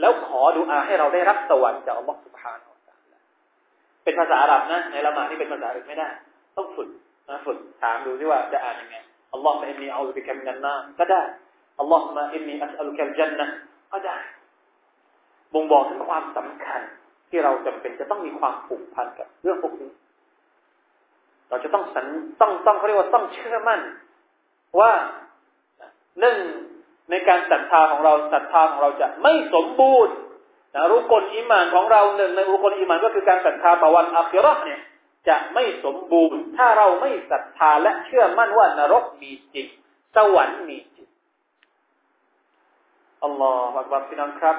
[0.00, 3.02] แล้วขอดูอาให้เราได้รับสวรรค์จากอัลลอฮ์สุบฮานอัลลอฮ์
[4.04, 6.08] เป็นภาษาอาหรับนะในละหมาดนี่เป็นภาษาอื่นไม่ได้
[6.56, 6.88] ต้องฝึก
[7.28, 8.96] นะฝึกถามดูที่ว่าจะอ่านยังไง
[9.32, 11.22] อัลลอฮ์มาอินนีอูบิกัมินันนาก็ได้
[11.80, 13.46] อัลลอฮ์มาอินนีอัสอัลกัลจันนะ
[13.92, 14.16] ก็ได้
[15.52, 16.80] บ่งบอกถึงความสำคัญ
[17.30, 19.90] ที่เราจำเป็นจะต้องมีความผูกพันกับเรื่องพวกนี้
[21.48, 22.06] เราจะต้องสัน
[22.40, 23.80] ต้องต้องเขาเรียกว่าต้องเชื่อมั่น
[24.80, 24.92] ว่า
[26.20, 26.38] หนึ่ง
[27.10, 30.14] ในการศรัทธาของเราศรัทธาของเราจะไม่สมบูรณ์
[30.74, 34.80] นะรุกลอิมานของเราหนึ่งในรุกลอิมานก็คือการศรัทธาประวันอัคราเนี่ย
[35.28, 39.66] จะไม่สมบูรณ์ ถ้าเราไม่ศรัทธาและเชื่อมั่นว่านรกมีจริง
[40.16, 41.08] สวรรค์มีจริง
[43.24, 44.56] อัลลอฮฺอักพี่น้องครับ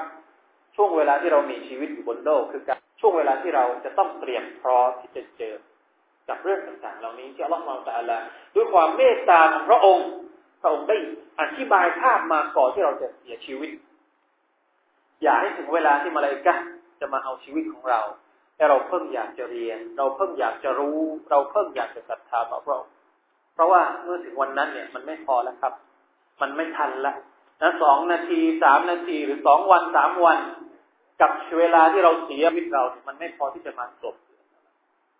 [0.76, 5.54] ช่วงเวลาที่เรามีชีวิตอยู่บนโลกคือการช่วงเวลาที่เราจะต้องเตรียมพร้อมที่จะเจอ
[6.28, 8.18] กับเรื่องต่างๆ เหล่านี้ที่อัลลอฮฺมาตะลา
[8.54, 10.08] ด้วยความเมตตาของพระองค์
[10.60, 10.96] พระองค์ได้
[11.40, 13.70] อธิบายภาพมาก่อนที่เราจะเสียชีวิต
[15.22, 16.54] อย่าให้ถึงเวลาที่มาลายกะ
[17.00, 18.00] จะมาเอาชีวิตของเรา
[18.55, 20.99] แต่เราเพิ่งอยากจะเรียน เราเพิ่งอยากจะรู้
[21.29, 22.93] เราเพิ่งอยากจะศรัทธาต่อพระองค์
[23.53, 25.73] เพราะว่าเมื่อถึงวันนั้นเนี่ย มันไม่พอแล้วครับ
[26.41, 27.13] มันไม่ทันละ
[27.61, 30.39] นะสองนาทีสามนาทีหรือสองวันสามวัน
[31.21, 34.15] กับเวลาที่เราเสียชีวิตเรา มันไม่พอที่จะมาจบ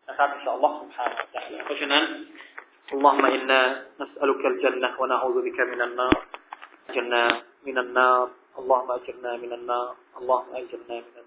[0.07, 2.03] นะครับอินชาอัลลอฮ์ سبحانه และ تعالى เพราะฉะนั้น
[2.95, 3.61] اللهم إنا
[4.01, 6.17] نسألك الجنة ونعوذ بك من النار
[6.89, 7.23] أجرنا
[7.67, 8.25] من النار
[8.59, 9.89] اللهم أجرنا من النار
[10.19, 11.24] اللهم أجرنا من النار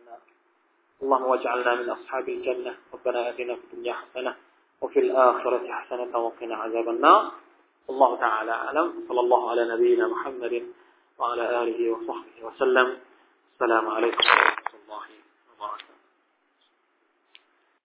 [1.03, 2.75] اللهم واجعلنا من أصحاب الجنة.
[2.93, 4.35] ربنا آتنا في الدنيا حسنة
[4.81, 7.31] وفي الآخرة حسنة وقنا عذاب النار.
[7.89, 8.93] الله تعالى أعلم.
[9.09, 10.73] صلى الله على نبينا محمد
[11.19, 12.99] وعلى آله وصحبه وسلم.
[13.53, 14.23] السلام عليكم